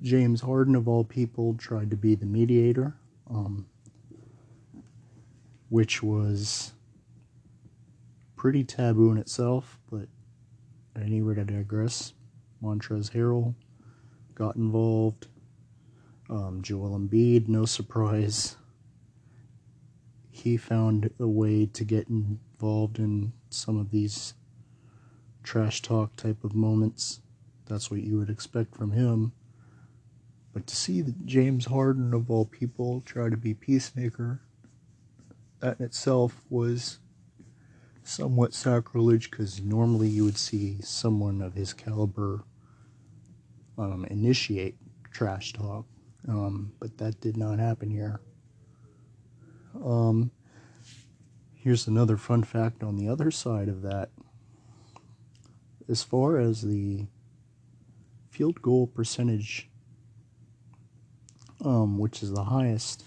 James 0.00 0.40
Harden, 0.40 0.76
of 0.76 0.86
all 0.86 1.02
people, 1.02 1.54
tried 1.54 1.90
to 1.90 1.96
be 1.96 2.14
the 2.14 2.26
mediator. 2.26 2.94
Um, 3.28 3.66
which 5.68 6.02
was 6.02 6.72
pretty 8.36 8.62
taboo 8.64 9.10
in 9.10 9.18
itself, 9.18 9.78
but 9.90 10.08
at 10.94 11.02
any 11.02 11.22
rate, 11.22 11.38
I 11.38 11.44
digress. 11.44 12.12
Montrezl 12.62 13.12
Harrell 13.12 13.54
got 14.34 14.56
involved. 14.56 15.28
Um, 16.28 16.60
Joel 16.62 16.98
Embiid, 16.98 17.48
no 17.48 17.64
surprise, 17.64 18.56
he 20.30 20.56
found 20.56 21.10
a 21.18 21.26
way 21.26 21.66
to 21.66 21.84
get 21.84 22.08
involved 22.60 22.98
in 22.98 23.32
some 23.48 23.78
of 23.78 23.90
these 23.90 24.34
trash 25.42 25.80
talk 25.80 26.14
type 26.14 26.44
of 26.44 26.54
moments. 26.54 27.20
That's 27.64 27.90
what 27.90 28.02
you 28.02 28.18
would 28.18 28.28
expect 28.28 28.76
from 28.76 28.90
him. 28.90 29.32
But 30.52 30.66
to 30.66 30.76
see 30.76 31.02
James 31.24 31.64
Harden, 31.64 32.12
of 32.12 32.30
all 32.30 32.44
people, 32.44 33.02
try 33.06 33.30
to 33.30 33.36
be 33.36 33.54
peacemaker 33.54 34.42
that 35.60 35.78
in 35.78 35.86
itself 35.86 36.42
was 36.50 36.98
somewhat 38.02 38.52
sacrilege 38.52 39.30
because 39.30 39.62
normally 39.62 40.08
you 40.08 40.24
would 40.24 40.36
see 40.36 40.82
someone 40.82 41.40
of 41.40 41.54
his 41.54 41.72
caliber 41.72 42.44
um, 43.78 44.04
initiate 44.10 44.76
trash 45.12 45.54
talk, 45.54 45.86
um, 46.28 46.72
but 46.78 46.98
that 46.98 47.20
did 47.22 47.38
not 47.38 47.58
happen 47.58 47.90
here. 47.90 48.20
Um, 49.82 50.30
here's 51.62 51.86
another 51.86 52.16
fun 52.16 52.42
fact 52.42 52.82
on 52.82 52.96
the 52.96 53.08
other 53.08 53.30
side 53.30 53.68
of 53.68 53.82
that. 53.82 54.08
As 55.88 56.02
far 56.02 56.38
as 56.38 56.62
the 56.62 57.06
field 58.30 58.62
goal 58.62 58.86
percentage, 58.86 59.68
um, 61.62 61.98
which 61.98 62.22
is 62.22 62.32
the 62.32 62.44
highest, 62.44 63.04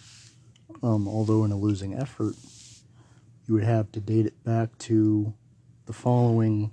um, 0.83 1.07
although 1.07 1.43
in 1.43 1.51
a 1.51 1.57
losing 1.57 1.95
effort, 1.95 2.35
you 3.47 3.55
would 3.55 3.63
have 3.63 3.91
to 3.93 3.99
date 3.99 4.27
it 4.27 4.43
back 4.43 4.77
to 4.77 5.33
the 5.87 5.93
following 5.93 6.71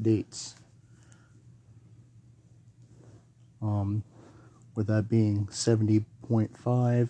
dates. 0.00 0.54
Um, 3.62 4.04
with 4.74 4.88
that 4.88 5.08
being 5.08 5.46
70.5 5.46 7.08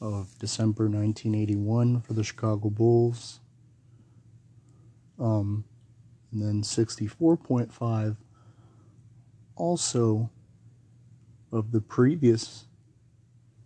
of 0.00 0.38
December 0.38 0.84
1981 0.84 2.00
for 2.00 2.12
the 2.12 2.24
Chicago 2.24 2.68
Bulls. 2.70 3.40
Um, 5.18 5.64
and 6.32 6.42
then 6.42 6.62
64.5 6.62 8.16
also 9.54 10.30
of 11.50 11.72
the 11.72 11.80
previous 11.80 12.66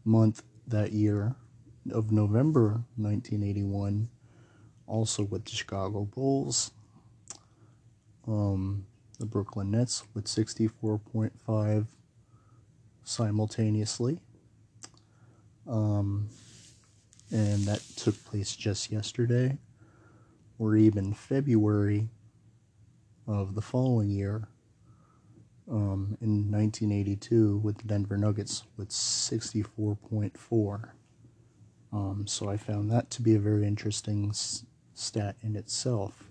month 0.04 0.42
that 0.66 0.92
year 0.92 1.34
of 1.92 2.12
November 2.12 2.84
1981 2.96 4.08
also 4.86 5.24
with 5.24 5.44
the 5.44 5.50
Chicago 5.50 6.04
Bulls 6.04 6.70
um, 8.28 8.86
the 9.18 9.26
Brooklyn 9.26 9.72
Nets 9.72 10.04
with 10.14 10.26
64.5 10.26 11.86
simultaneously 13.02 14.20
um, 15.68 16.28
and 17.30 17.64
that 17.64 17.82
took 17.96 18.22
place 18.24 18.56
just 18.56 18.90
yesterday 18.90 19.58
or 20.58 20.76
even 20.76 21.14
February 21.14 22.08
of 23.26 23.54
the 23.54 23.62
following 23.62 24.10
year 24.10 24.48
um, 25.70 26.16
in 26.20 26.50
1982 26.50 27.58
with 27.58 27.78
the 27.78 27.84
Denver 27.84 28.16
Nuggets 28.16 28.64
with 28.76 28.90
64.4. 28.90 30.88
Um, 31.92 32.26
so 32.26 32.48
I 32.48 32.56
found 32.56 32.90
that 32.90 33.10
to 33.10 33.22
be 33.22 33.34
a 33.34 33.38
very 33.38 33.66
interesting 33.66 34.30
s- 34.30 34.64
stat 34.94 35.36
in 35.42 35.56
itself. 35.56 36.30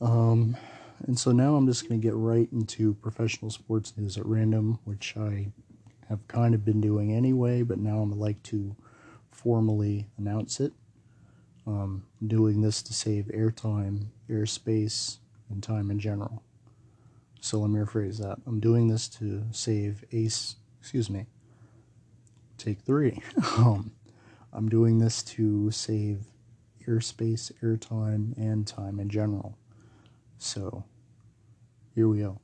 Um, 0.00 0.56
and 1.06 1.18
so 1.18 1.32
now 1.32 1.56
I'm 1.56 1.66
just 1.66 1.88
going 1.88 2.00
to 2.00 2.06
get 2.06 2.14
right 2.14 2.48
into 2.52 2.94
professional 2.94 3.50
sports 3.50 3.94
news 3.96 4.18
at 4.18 4.26
random, 4.26 4.78
which 4.84 5.16
I 5.16 5.52
have 6.08 6.26
kind 6.28 6.54
of 6.54 6.64
been 6.64 6.80
doing 6.80 7.12
anyway, 7.12 7.62
but 7.62 7.78
now 7.78 8.00
I'm 8.00 8.18
like 8.18 8.42
to 8.44 8.76
formally 9.30 10.06
announce 10.18 10.60
it. 10.60 10.72
Um, 11.66 12.04
doing 12.26 12.60
this 12.60 12.82
to 12.82 12.92
save 12.92 13.26
airtime, 13.26 14.06
airspace, 14.28 15.18
and 15.48 15.62
time 15.62 15.90
in 15.90 15.98
general. 15.98 16.42
So 17.40 17.58
let 17.58 17.70
me 17.70 17.78
rephrase 17.80 18.18
that. 18.18 18.38
I'm 18.46 18.60
doing 18.60 18.88
this 18.88 19.08
to 19.08 19.44
save 19.50 20.04
ace, 20.12 20.56
excuse 20.80 21.08
me, 21.10 21.26
take 22.58 22.80
three. 22.80 23.20
um, 23.58 23.92
I'm 24.52 24.68
doing 24.68 24.98
this 24.98 25.22
to 25.22 25.70
save 25.70 26.20
airspace, 26.86 27.52
airtime, 27.62 28.36
and 28.36 28.66
time 28.66 29.00
in 29.00 29.08
general. 29.08 29.56
So 30.38 30.84
here 31.94 32.08
we 32.08 32.20
go. 32.20 32.40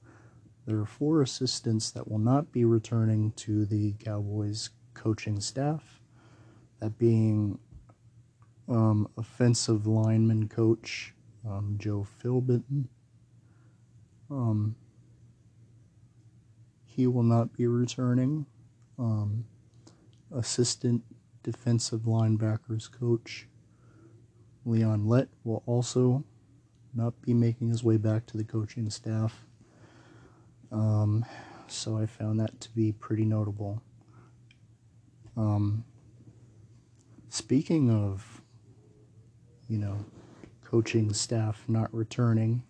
There 0.66 0.78
are 0.78 0.86
four 0.86 1.22
assistants 1.22 1.90
that 1.90 2.11
will 2.11 2.18
not 2.18 2.52
be 2.52 2.64
returning 2.64 3.32
to 3.32 3.64
the 3.64 3.94
Cowboys 3.94 4.70
coaching 4.94 5.40
staff. 5.40 6.00
That 6.80 6.98
being 6.98 7.58
um, 8.68 9.08
offensive 9.16 9.86
lineman 9.86 10.48
coach 10.48 11.14
um, 11.46 11.76
Joe 11.78 12.06
Philbin. 12.22 12.86
Um, 14.30 14.76
he 16.84 17.06
will 17.06 17.22
not 17.22 17.56
be 17.56 17.66
returning. 17.66 18.46
Um, 18.98 19.46
assistant 20.34 21.02
defensive 21.42 22.02
linebackers 22.02 22.90
coach 22.90 23.48
Leon 24.66 25.06
Lett 25.06 25.28
will 25.42 25.62
also 25.66 26.22
not 26.94 27.20
be 27.22 27.32
making 27.32 27.70
his 27.70 27.82
way 27.82 27.96
back 27.96 28.26
to 28.26 28.36
the 28.36 28.44
coaching 28.44 28.90
staff. 28.90 29.46
Um, 30.73 31.25
so 31.66 31.99
I 31.99 32.07
found 32.07 32.41
that 32.41 32.61
to 32.61 32.71
be 32.71 32.93
pretty 32.93 33.25
notable. 33.25 33.83
Um, 35.37 35.85
speaking 37.29 37.91
of, 37.91 38.43
you 39.68 39.79
know, 39.79 40.05
coaching 40.64 41.12
staff 41.12 41.64
not 41.68 41.93
returning, 41.95 42.62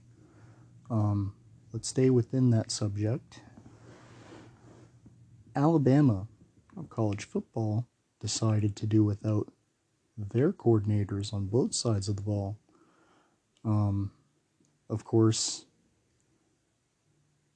um, 0.90 1.34
let's 1.72 1.88
stay 1.88 2.10
within 2.10 2.50
that 2.50 2.70
subject. 2.70 3.40
Alabama 5.54 6.26
college 6.88 7.24
football 7.24 7.86
decided 8.20 8.76
to 8.76 8.86
do 8.86 9.04
without 9.04 9.52
their 10.16 10.52
coordinators 10.52 11.32
on 11.32 11.46
both 11.46 11.74
sides 11.74 12.08
of 12.08 12.16
the 12.16 12.22
ball. 12.22 12.58
Um, 13.64 14.12
of 14.88 15.04
course, 15.04 15.66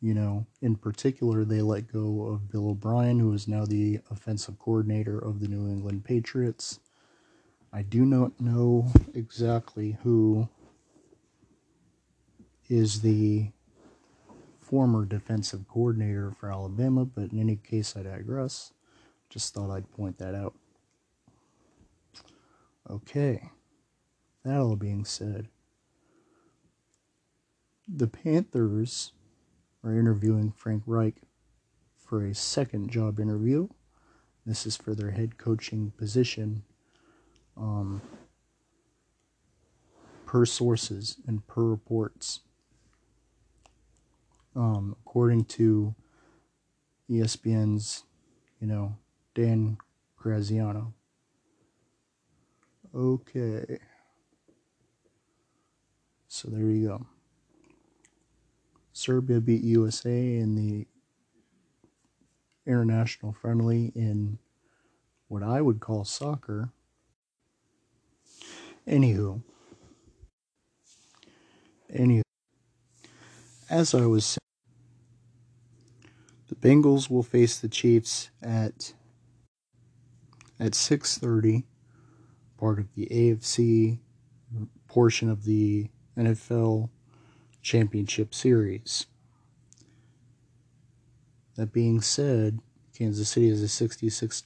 you 0.05 0.13
know, 0.13 0.45
in 0.61 0.77
particular, 0.77 1.47
they 1.47 1.63
let 1.63 1.91
go 1.91 2.27
of 2.27 2.51
Bill 2.51 2.69
O'Brien, 2.69 3.19
who 3.19 3.33
is 3.33 3.49
now 3.49 3.65
the 3.65 4.01
offensive 4.11 4.59
coordinator 4.59 5.19
of 5.19 5.41
the 5.41 5.49
New 5.49 5.67
England 5.67 6.05
Patriots. 6.05 6.79
I 7.73 7.81
do 7.81 8.05
not 8.05 8.39
know 8.39 8.93
exactly 9.15 9.97
who 10.03 10.51
is 12.69 13.01
the 13.01 13.49
former 14.61 15.07
defensive 15.07 15.67
coordinator 15.69 16.31
for 16.33 16.53
Alabama, 16.53 17.07
but 17.07 17.33
in 17.33 17.41
any 17.41 17.57
case, 17.57 17.97
I 17.97 18.03
digress. 18.03 18.75
Just 19.31 19.55
thought 19.55 19.71
I'd 19.71 19.91
point 19.91 20.19
that 20.19 20.35
out. 20.35 20.55
Okay, 22.91 23.49
that 24.45 24.59
all 24.59 24.77
being 24.77 25.07
said, 25.07 25.49
the 27.89 28.07
Panthers 28.07 29.13
are 29.85 29.99
interviewing 29.99 30.53
Frank 30.57 30.83
Reich 30.87 31.17
for 31.97 32.25
a 32.25 32.35
second 32.35 32.91
job 32.91 33.21
interview. 33.21 33.69
This 34.47 34.67
is 34.67 34.77
for 34.77 34.95
their 34.95 35.11
head 35.11 35.39
coaching 35.39 35.93
position. 35.97 36.65
Um, 37.57 38.03
per 40.35 40.45
sources 40.45 41.19
and 41.29 41.47
per 41.47 41.63
reports. 41.63 42.41
Um, 44.57 44.97
according 45.07 45.45
to 45.45 45.95
ESPN's, 47.09 48.03
you 48.61 48.67
know, 48.67 48.97
Dan 49.37 49.79
Graziano. 50.17 50.93
Okay. 52.93 53.79
So 56.27 56.49
there 56.49 56.63
you 56.63 56.89
go. 56.89 57.07
Serbia 58.95 59.41
beat 59.41 59.65
USA 59.65 60.39
in 60.39 60.55
the 60.55 60.87
international 62.65 63.33
friendly 63.33 63.91
in 63.95 64.39
what 65.27 65.43
I 65.43 65.61
would 65.61 65.81
call 65.81 66.05
soccer. 66.05 66.71
Anywho, 68.87 69.43
anywho, 71.93 72.23
as 73.69 73.95
I 73.95 74.07
was 74.07 74.25
saying, 74.25 74.39
the 76.49 76.55
Bengals 76.55 77.11
will 77.11 77.25
face 77.25 77.59
the 77.59 77.69
Chiefs 77.69 78.31
at 78.41 78.95
at 80.61 80.73
6:30, 80.73 81.65
part 82.57 82.79
of 82.79 82.95
the 82.95 83.09
AFC 83.11 83.99
portion 84.87 85.29
of 85.29 85.45
the 85.45 85.91
NFL 86.17 86.91
Championship 87.65 88.35
Series. 88.35 89.07
That 91.57 91.73
being 91.73 92.01
said, 92.01 92.61
Kansas 92.97 93.31
City 93.31 93.49
has 93.49 93.63
a 93.63 93.69
66 93.69 94.43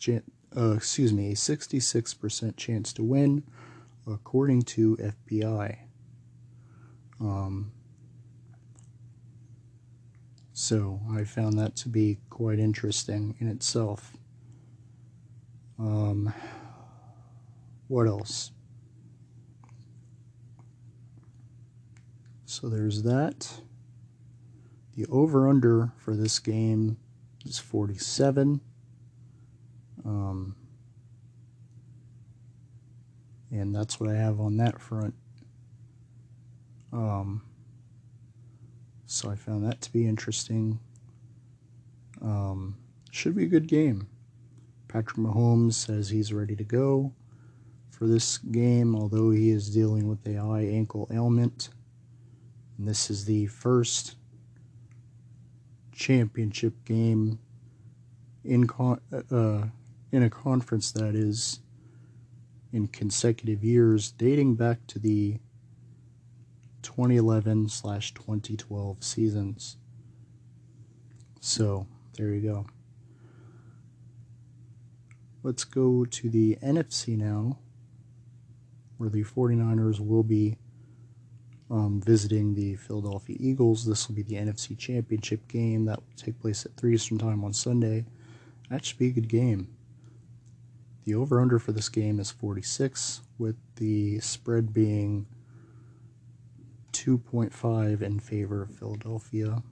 uh, 0.56 0.72
excuse 0.76 1.12
me, 1.12 1.32
a 1.32 1.34
66% 1.34 2.56
chance 2.56 2.92
to 2.94 3.02
win 3.02 3.42
according 4.06 4.62
to 4.62 4.96
FPI. 4.96 5.78
Um, 7.20 7.72
so 10.52 11.00
I 11.10 11.24
found 11.24 11.58
that 11.58 11.76
to 11.76 11.88
be 11.88 12.18
quite 12.30 12.58
interesting 12.58 13.34
in 13.40 13.48
itself. 13.48 14.12
Um, 15.78 16.32
what 17.88 18.06
else? 18.06 18.52
So 22.48 22.70
there's 22.70 23.02
that. 23.02 23.60
The 24.96 25.04
over 25.10 25.50
under 25.50 25.92
for 25.98 26.16
this 26.16 26.38
game 26.38 26.96
is 27.44 27.58
47. 27.58 28.62
Um, 30.02 30.56
and 33.50 33.74
that's 33.74 34.00
what 34.00 34.08
I 34.08 34.14
have 34.14 34.40
on 34.40 34.56
that 34.56 34.80
front. 34.80 35.12
Um, 36.90 37.42
so 39.04 39.28
I 39.28 39.34
found 39.34 39.66
that 39.66 39.82
to 39.82 39.92
be 39.92 40.08
interesting. 40.08 40.80
Um, 42.22 42.78
should 43.10 43.36
be 43.36 43.44
a 43.44 43.48
good 43.48 43.68
game. 43.68 44.08
Patrick 44.88 45.18
Mahomes 45.18 45.74
says 45.74 46.08
he's 46.08 46.32
ready 46.32 46.56
to 46.56 46.64
go 46.64 47.12
for 47.90 48.06
this 48.06 48.38
game, 48.38 48.96
although 48.96 49.32
he 49.32 49.50
is 49.50 49.68
dealing 49.68 50.08
with 50.08 50.26
a 50.26 50.38
eye 50.38 50.64
ankle 50.72 51.10
ailment. 51.12 51.68
And 52.78 52.86
this 52.86 53.10
is 53.10 53.24
the 53.24 53.46
first 53.46 54.14
championship 55.92 56.84
game 56.84 57.40
in 58.44 58.68
con- 58.68 59.00
uh, 59.12 59.64
in 60.12 60.22
a 60.22 60.30
conference 60.30 60.92
that 60.92 61.14
is 61.16 61.60
in 62.72 62.86
consecutive 62.86 63.64
years, 63.64 64.12
dating 64.12 64.54
back 64.54 64.86
to 64.86 64.98
the 64.98 65.38
2011 66.82 67.68
slash 67.68 68.14
2012 68.14 69.02
seasons. 69.02 69.76
So 71.40 71.86
there 72.16 72.28
you 72.28 72.40
go. 72.40 72.66
Let's 75.42 75.64
go 75.64 76.04
to 76.04 76.30
the 76.30 76.58
NFC 76.62 77.16
now, 77.16 77.58
where 78.98 79.08
the 79.08 79.24
49ers 79.24 80.00
will 80.00 80.22
be 80.22 80.58
um, 81.70 82.00
visiting 82.00 82.54
the 82.54 82.76
Philadelphia 82.76 83.36
Eagles. 83.38 83.84
This 83.84 84.08
will 84.08 84.14
be 84.14 84.22
the 84.22 84.36
NFC 84.36 84.76
Championship 84.76 85.46
game 85.48 85.84
that 85.86 85.98
will 85.98 86.16
take 86.16 86.40
place 86.40 86.64
at 86.64 86.76
3 86.76 86.94
Eastern 86.94 87.18
Time 87.18 87.44
on 87.44 87.52
Sunday. 87.52 88.04
That 88.70 88.84
should 88.84 88.98
be 88.98 89.08
a 89.08 89.12
good 89.12 89.28
game. 89.28 89.68
The 91.04 91.14
over 91.14 91.40
under 91.40 91.58
for 91.58 91.72
this 91.72 91.88
game 91.88 92.20
is 92.20 92.30
46, 92.30 93.22
with 93.38 93.56
the 93.76 94.20
spread 94.20 94.74
being 94.74 95.26
2.5 96.92 98.02
in 98.02 98.20
favor 98.20 98.62
of 98.62 98.74
Philadelphia. 98.74 99.62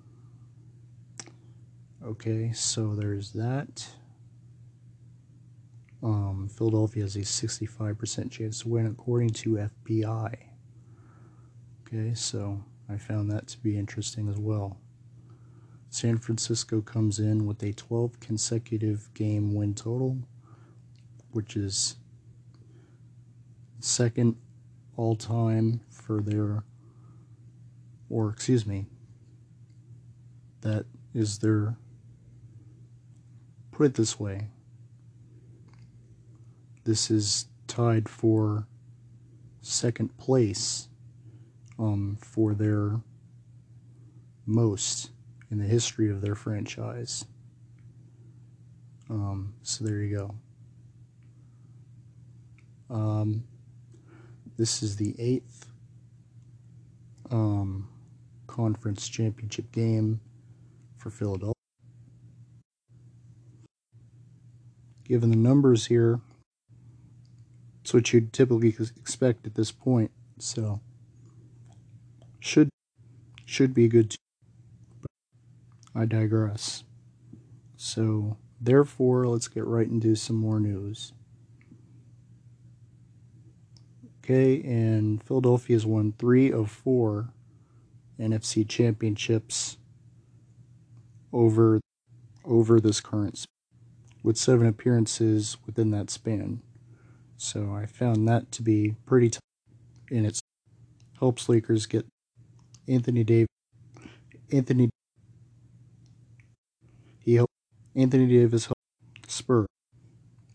Okay, 2.03 2.53
so 2.53 2.95
there's 2.95 3.33
that. 3.33 3.87
Um, 6.03 6.49
Philadelphia 6.49 7.03
has 7.03 7.17
a 7.17 7.21
65% 7.21 8.31
chance 8.31 8.61
to 8.61 8.69
win 8.69 8.87
according 8.87 9.31
to 9.31 9.69
FPI. 9.87 10.37
Okay, 11.87 12.15
so 12.15 12.65
I 12.89 12.97
found 12.97 13.31
that 13.31 13.47
to 13.49 13.59
be 13.59 13.79
interesting 13.79 14.29
as 14.29 14.39
well. 14.39 14.79
San 15.89 16.19
Francisco 16.19 16.81
comes 16.81 17.19
in 17.19 17.47
with 17.47 17.63
a 17.63 17.73
12 17.73 18.19
consecutive 18.19 19.09
game 19.15 19.55
win 19.55 19.75
total 19.75 20.19
which 21.37 21.55
is 21.55 21.97
second 23.79 24.37
all 24.97 25.15
time 25.15 25.83
for 25.91 26.23
their, 26.23 26.65
or 28.09 28.31
excuse 28.31 28.67
me, 28.67 28.87
that 30.63 30.87
is 31.13 31.41
their, 31.41 31.77
put 33.71 33.85
it 33.85 33.95
this 33.95 34.19
way, 34.19 34.49
this 36.85 37.11
is 37.11 37.49
tied 37.67 38.09
for 38.09 38.67
second 39.61 40.17
place 40.17 40.89
um, 41.79 42.19
for 42.21 42.55
their 42.55 43.01
most 44.47 45.11
in 45.51 45.59
the 45.59 45.65
history 45.65 46.11
of 46.11 46.21
their 46.21 46.35
franchise. 46.35 47.25
Um, 49.09 49.55
so 49.63 49.85
there 49.85 50.01
you 50.01 50.17
go. 50.17 50.35
Um, 52.95 53.45
this 54.57 54.83
is 54.83 54.97
the 54.97 55.15
eighth 55.19 55.67
um, 57.31 57.89
conference 58.47 59.09
championship 59.09 59.71
game 59.73 60.21
for 60.97 61.11
Philadelphia. 61.11 61.53
Given 65.05 65.31
the 65.31 65.37
numbers 65.37 65.87
here, 65.87 66.21
it's 67.83 67.95
what 67.95 68.13
you'd 68.13 68.33
typically 68.33 68.75
expect 68.97 69.47
at 69.47 69.55
this 69.55 69.71
point. 69.71 70.11
So 70.39 70.81
should 72.47 72.69
should 73.45 73.75
be 73.75 73.89
good. 73.89 74.11
Too, 74.11 74.17
I 75.95 76.07
digress. 76.07 76.85
So 77.77 78.37
therefore, 78.61 79.27
let's 79.27 79.49
get 79.49 79.65
right 79.65 79.89
into 79.89 80.15
some 80.15 80.37
more 80.37 80.61
news. 80.61 81.13
Okay, 84.19 84.63
and 84.63 85.23
Philadelphia 85.23 85.77
has 85.77 85.87
won 85.87 86.13
three 86.19 86.51
of 86.51 86.71
four 86.71 87.31
NFC 88.19 88.69
championships 88.69 89.77
over 91.33 91.81
over 92.45 92.81
this 92.81 93.01
current 93.01 93.39
span, 93.39 93.47
with 94.23 94.37
seven 94.37 94.67
appearances 94.67 95.57
within 95.67 95.91
that 95.91 96.11
span. 96.11 96.63
So 97.37 97.73
I 97.75 97.87
found 97.87 98.27
that 98.29 98.51
to 98.53 98.63
be 98.63 98.97
pretty 99.05 99.31
tough, 99.31 99.41
and 100.11 100.27
it 100.27 100.41
helps 101.19 101.49
Lakers 101.49 101.87
get 101.87 102.07
Anthony 102.89 103.25
Davis. 103.25 103.49
Anthony 104.53 104.91
he 107.19 107.35
helped 107.35 107.53
Anthony 107.95 108.27
Davis 108.27 108.67
helped 108.67 109.31
Spur. 109.31 109.67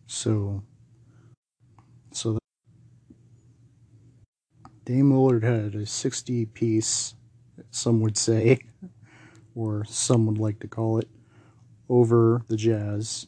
So 0.08 0.64
so 2.12 2.34
That, 2.34 2.42
Dame 4.86 5.12
Lillard 5.12 5.44
had 5.44 5.76
a 5.76 5.86
60 5.86 6.46
piece, 6.48 7.16
some 7.70 8.02
would 8.02 8.18
say, 8.18 8.60
or 9.56 9.86
some 9.86 10.26
would 10.26 10.38
like 10.38 10.60
to 10.60 10.68
call 10.68 10.98
it, 10.98 11.10
over 11.90 12.42
the 12.48 12.56
Jazz 12.56 13.28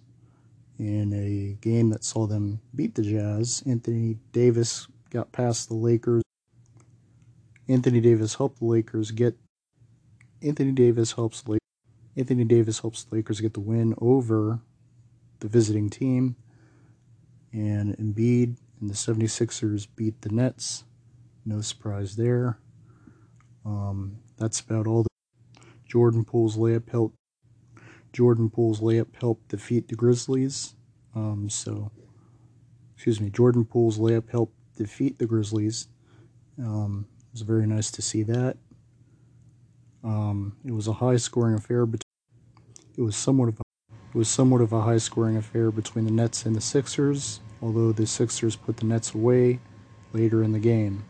in 0.79 1.13
a 1.13 1.57
game 1.61 1.89
that 1.89 2.03
saw 2.03 2.25
them 2.27 2.59
beat 2.75 2.95
the 2.95 3.03
Jazz. 3.03 3.63
Anthony 3.65 4.17
Davis 4.31 4.87
got 5.09 5.31
past 5.31 5.67
the 5.69 5.75
Lakers. 5.75 6.23
Anthony 7.73 8.01
Davis 8.01 8.35
helped 8.35 8.59
the 8.59 8.65
Lakers 8.65 9.11
get. 9.11 9.35
Anthony 10.41 10.71
Davis 10.71 11.13
helps 11.13 11.41
the 11.41 11.57
Anthony 12.15 12.43
Davis 12.43 12.79
helps 12.79 13.03
the 13.03 13.15
Lakers 13.15 13.41
get 13.41 13.53
the 13.53 13.59
win 13.59 13.95
over 13.97 14.59
the 15.39 15.47
visiting 15.47 15.89
team. 15.89 16.35
And 17.51 17.97
Embiid 17.97 18.57
and 18.79 18.89
the 18.89 18.93
76ers 18.93 19.87
beat 19.95 20.21
the 20.21 20.29
Nets 20.29 20.83
no 21.45 21.61
surprise 21.61 22.15
there. 22.15 22.59
Um, 23.65 24.17
that's 24.37 24.59
about 24.59 24.87
all. 24.87 25.05
Jordan 25.85 26.25
Poole's 26.25 26.57
layup 26.57 26.89
helped. 26.89 27.15
Jordan 28.11 28.49
Poole's 28.49 28.79
layup 28.79 29.15
helped 29.19 29.49
defeat 29.49 29.87
the 29.87 29.95
Grizzlies. 29.95 30.75
Um, 31.15 31.49
so, 31.49 31.91
excuse 32.95 33.19
me. 33.19 33.29
Jordan 33.29 33.65
Poole's 33.65 33.99
layup 33.99 34.29
helped 34.29 34.55
defeat 34.75 35.19
the 35.19 35.25
Grizzlies. 35.25 35.87
Um, 36.59 37.07
was 37.33 37.41
very 37.41 37.65
nice 37.65 37.91
to 37.91 38.01
see 38.01 38.23
that. 38.23 38.57
Um, 40.03 40.55
it 40.65 40.71
was 40.71 40.87
a 40.87 40.93
high-scoring 40.93 41.55
affair. 41.55 41.87
It 42.97 43.01
was 43.01 43.15
somewhat 43.15 43.49
of 43.49 43.59
a, 43.59 43.63
it 44.13 44.17
was 44.17 44.29
somewhat 44.29 44.61
of 44.61 44.71
a 44.71 44.81
high-scoring 44.81 45.35
affair 45.35 45.71
between 45.71 46.05
the 46.05 46.11
Nets 46.11 46.45
and 46.45 46.55
the 46.55 46.61
Sixers. 46.61 47.39
Although 47.61 47.91
the 47.91 48.05
Sixers 48.05 48.55
put 48.55 48.77
the 48.77 48.85
Nets 48.85 49.13
away 49.13 49.59
later 50.13 50.43
in 50.43 50.51
the 50.51 50.59
game. 50.59 51.03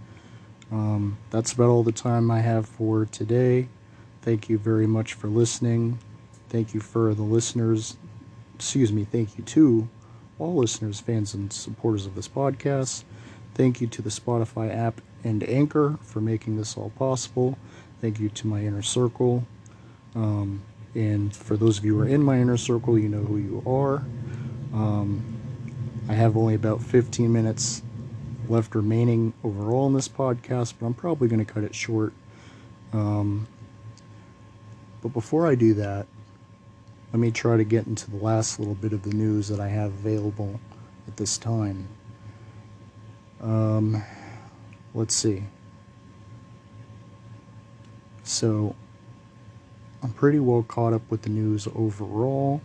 Um, 0.72 1.18
that's 1.30 1.52
about 1.52 1.70
all 1.70 1.84
the 1.84 1.92
time 1.92 2.32
I 2.32 2.40
have 2.40 2.66
for 2.66 3.06
today. 3.06 3.68
Thank 4.22 4.50
you 4.50 4.58
very 4.58 4.88
much 4.88 5.14
for 5.14 5.28
listening. 5.28 6.00
Thank 6.50 6.74
you 6.74 6.80
for 6.80 7.14
the 7.14 7.24
listeners. 7.24 7.98
Excuse 8.56 8.94
me, 8.94 9.04
thank 9.04 9.38
you 9.38 9.44
to 9.44 9.90
all 10.40 10.56
listeners, 10.56 11.00
fans, 11.00 11.34
and 11.34 11.52
supporters 11.52 12.06
of 12.06 12.16
this 12.16 12.28
podcast. 12.28 13.04
Thank 13.56 13.82
you 13.82 13.88
to 13.88 14.02
the 14.02 14.10
Spotify 14.10 14.76
app 14.76 15.02
and 15.24 15.48
Anchor 15.48 15.98
for 16.02 16.22
making 16.22 16.58
this 16.58 16.76
all 16.76 16.92
possible. 16.92 17.58
Thank 18.02 18.20
you 18.20 18.30
to 18.30 18.48
my 18.48 18.62
inner 18.62 18.82
circle. 18.82 19.46
Um, 20.16 20.62
and 20.96 21.36
for 21.36 21.56
those 21.56 21.78
of 21.78 21.86
you 21.86 21.96
who 21.96 22.02
are 22.04 22.08
in 22.08 22.24
my 22.24 22.40
inner 22.40 22.58
circle, 22.58 22.98
you 22.98 23.10
know 23.10 23.24
who 23.24 23.38
you 23.38 23.64
are. 23.66 24.04
Um, 24.74 25.24
I 26.10 26.14
have 26.14 26.36
only 26.36 26.56
about 26.56 26.82
15 26.82 27.32
minutes 27.32 27.82
left 28.50 28.76
remaining 28.76 29.34
overall 29.44 29.88
in 29.88 29.94
this 29.94 30.08
podcast, 30.08 30.74
but 30.80 30.86
I'm 30.86 30.94
probably 30.94 31.28
going 31.28 31.44
to 31.44 31.52
cut 31.52 31.64
it 31.64 31.74
short. 31.74 32.14
Um, 32.92 33.48
but 35.02 35.14
before 35.14 35.48
I 35.48 35.56
do 35.56 35.74
that, 35.76 36.08
let 37.12 37.20
me 37.20 37.32
try 37.32 37.58
to 37.58 37.64
get 37.64 37.88
into 37.88 38.10
the 38.10 38.18
last 38.18 38.60
little 38.60 38.76
bit 38.76 38.94
of 38.94 39.04
the 39.04 39.14
news 39.14 39.48
that 39.48 39.60
I 39.60 39.68
have 39.68 39.92
available 39.92 40.60
at 41.08 41.18
this 41.18 41.38
time. 41.38 41.88
Um, 43.44 44.04
let's 44.96 45.14
see. 45.14 45.44
So, 48.24 48.76
I'm 50.02 50.12
pretty 50.12 50.40
well 50.40 50.64
caught 50.64 50.94
up 50.94 51.02
with 51.10 51.22
the 51.22 51.30
news 51.30 51.68
overall. 51.76 52.62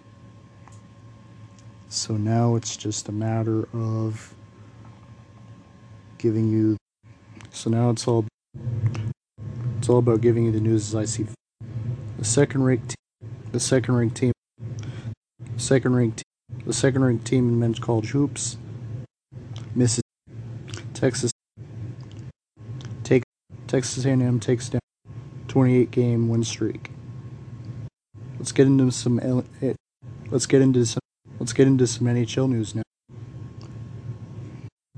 So 1.89 2.17
now 2.17 2.57
it's 2.57 2.77
just 2.77 3.09
a 3.09 3.13
matter 3.13 3.69
of 3.73 4.35
giving 6.19 6.49
you. 6.49 6.77
So 7.51 7.71
now 7.71 7.91
it's 7.91 8.07
all 8.09 8.27
it's 9.79 9.89
all 9.89 9.99
about 9.99 10.21
giving 10.21 10.45
you 10.45 10.53
the 10.53 10.61
news 10.61 10.89
as 10.89 10.95
I 10.97 11.05
see. 11.05 11.27
The 12.19 12.25
second 12.25 12.65
ranked 12.65 12.97
the 13.53 13.61
second 13.61 13.95
ranked 13.95 14.17
team, 14.17 14.33
second 15.57 15.95
ranked 15.95 16.25
the 16.67 16.73
second 16.73 17.05
ranked 17.05 17.25
team 17.25 17.49
in 17.49 17.59
men's 17.59 17.79
college 17.79 18.11
hoops. 18.11 18.59
Misses 19.75 20.03
Texas 20.99 21.31
take 23.05 23.23
Texas 23.69 24.05
A&M 24.05 24.41
takes 24.41 24.69
down 24.69 24.81
28 25.47 25.93
game 25.93 26.29
win 26.29 26.43
streak. 26.43 26.91
Let's 28.37 28.51
get 28.51 28.67
into 28.67 28.91
some 28.91 29.21
eh, 29.63 29.75
let's 30.33 30.47
get 30.47 30.61
into 30.61 30.85
some 30.85 30.99
let's 31.39 31.53
get 31.53 31.69
into 31.69 31.87
some 31.87 32.09
NHL 32.09 32.51
news 32.51 32.75
now. 32.75 32.83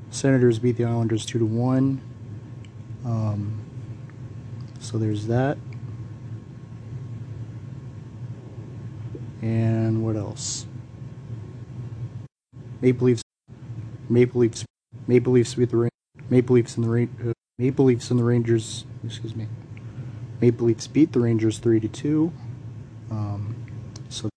Senators 0.09 0.59
beat 0.59 0.78
the 0.78 0.86
Islanders 0.86 1.26
2 1.26 1.38
to 1.38 1.44
1. 1.44 2.01
Um, 3.05 3.62
so 4.80 4.96
there's 4.96 5.26
that. 5.26 5.59
And 9.42 10.03
what 10.03 10.16
else? 10.16 10.64
Maple 12.80 13.07
Leafs, 13.07 13.22
Maple 14.09 14.40
Leafs, 14.40 14.64
Maple 15.07 15.32
Leafs 15.32 15.55
beat 15.55 15.70
the 15.70 15.88
Maple 16.28 16.55
Leafs 16.55 16.76
and 16.76 16.84
the 16.84 17.30
uh, 17.30 17.32
Maple 17.59 17.84
Leafs 17.84 18.11
and 18.11 18.18
the 18.18 18.24
Rangers. 18.24 18.84
Excuse 19.05 19.34
me. 19.34 19.47
Maple 20.41 20.66
Leafs 20.66 20.86
beat 20.86 21.12
the 21.12 21.20
Rangers 21.20 21.59
three 21.59 21.80
to 21.80 21.88
two. 21.88 22.32
Um, 23.11 23.57
so 24.09 24.28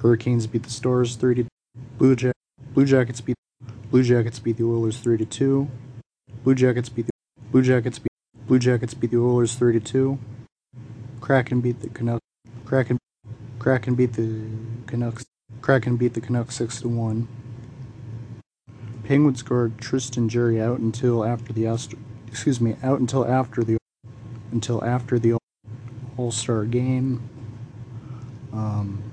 Hurricanes 0.00 0.46
beat 0.46 0.62
the 0.62 0.70
Stars 0.70 1.16
three 1.16 1.34
to 1.34 1.46
Blue 1.98 2.16
Jack 2.16 2.34
Blue 2.72 2.84
Jackets 2.84 3.20
beat 3.20 3.36
Blue 3.90 4.02
Jackets 4.02 4.38
beat 4.38 4.56
the 4.56 4.64
Oilers 4.64 4.98
three 4.98 5.16
to 5.18 5.24
two. 5.24 5.68
Blue 6.42 6.54
Jackets 6.54 6.88
beat 6.88 7.06
the 7.06 7.12
Blue 7.50 7.62
Jackets 7.62 7.98
beat 7.98 8.12
Blue 8.46 8.58
Jackets 8.58 8.94
beat 8.94 9.10
the 9.10 9.18
Oilers 9.18 9.54
three 9.54 9.72
to 9.72 9.80
two. 9.80 10.18
Kraken 11.20 11.60
beat 11.60 11.80
the 11.80 11.88
Canucks. 11.88 12.24
Kraken 12.64 12.98
Kraken 13.58 13.94
beat 13.94 14.12
the 14.14 14.42
Canucks. 14.86 15.24
Kraken 15.60 15.96
beat 15.96 16.14
the 16.14 16.20
Canucks 16.20 16.56
six 16.56 16.80
to 16.80 16.88
one. 16.88 17.28
Penguins 19.06 19.42
guard 19.42 19.78
Tristan 19.78 20.28
Jarry 20.28 20.60
out 20.60 20.80
until 20.80 21.24
after 21.24 21.52
the 21.52 21.66
Astro, 21.68 21.98
excuse 22.26 22.60
me 22.60 22.76
out 22.82 22.98
until 22.98 23.24
after 23.24 23.62
the 23.62 23.78
until 24.50 24.82
after 24.84 25.16
the 25.16 25.38
All 26.16 26.32
Star 26.32 26.64
game. 26.64 27.22
Um, 28.52 29.04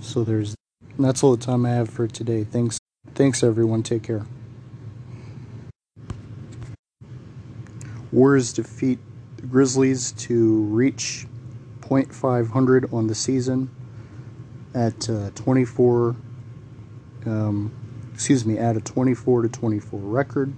so 0.00 0.22
there's 0.22 0.54
that's 0.98 1.24
all 1.24 1.34
the 1.34 1.44
time 1.44 1.66
I 1.66 1.70
have 1.70 1.90
for 1.90 2.06
today. 2.06 2.44
Thanks, 2.44 2.78
thanks 3.14 3.42
everyone. 3.42 3.82
Take 3.82 4.04
care. 4.04 4.24
Warriors 8.12 8.52
defeat 8.52 9.00
the 9.36 9.46
Grizzlies 9.46 10.12
to 10.12 10.62
reach 10.62 11.26
.500 11.80 12.92
on 12.92 13.06
the 13.08 13.14
season 13.14 13.70
at 14.74 15.10
uh, 15.10 15.30
24. 15.34 16.14
Um, 17.26 17.72
excuse 18.18 18.44
me, 18.44 18.58
at 18.58 18.76
a 18.76 18.80
24 18.80 19.42
to 19.42 19.48
24 19.48 20.00
record. 20.00 20.52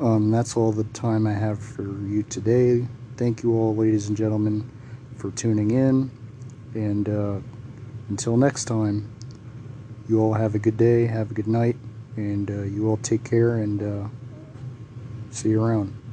Um, 0.00 0.30
that's 0.30 0.56
all 0.56 0.72
the 0.72 0.84
time 0.84 1.26
I 1.26 1.34
have 1.34 1.62
for 1.62 1.82
you 1.82 2.22
today. 2.22 2.88
Thank 3.18 3.42
you 3.42 3.52
all, 3.52 3.76
ladies 3.76 4.08
and 4.08 4.16
gentlemen, 4.16 4.70
for 5.18 5.30
tuning 5.32 5.70
in. 5.72 6.10
And 6.72 7.06
uh, 7.06 7.40
until 8.08 8.38
next 8.38 8.64
time, 8.64 9.12
you 10.08 10.18
all 10.18 10.32
have 10.32 10.54
a 10.54 10.58
good 10.58 10.78
day, 10.78 11.04
have 11.04 11.30
a 11.30 11.34
good 11.34 11.46
night, 11.46 11.76
and 12.16 12.50
uh, 12.50 12.62
you 12.62 12.88
all 12.88 12.96
take 12.96 13.22
care 13.22 13.56
and 13.56 13.82
uh, 13.82 14.08
see 15.30 15.50
you 15.50 15.62
around. 15.62 16.03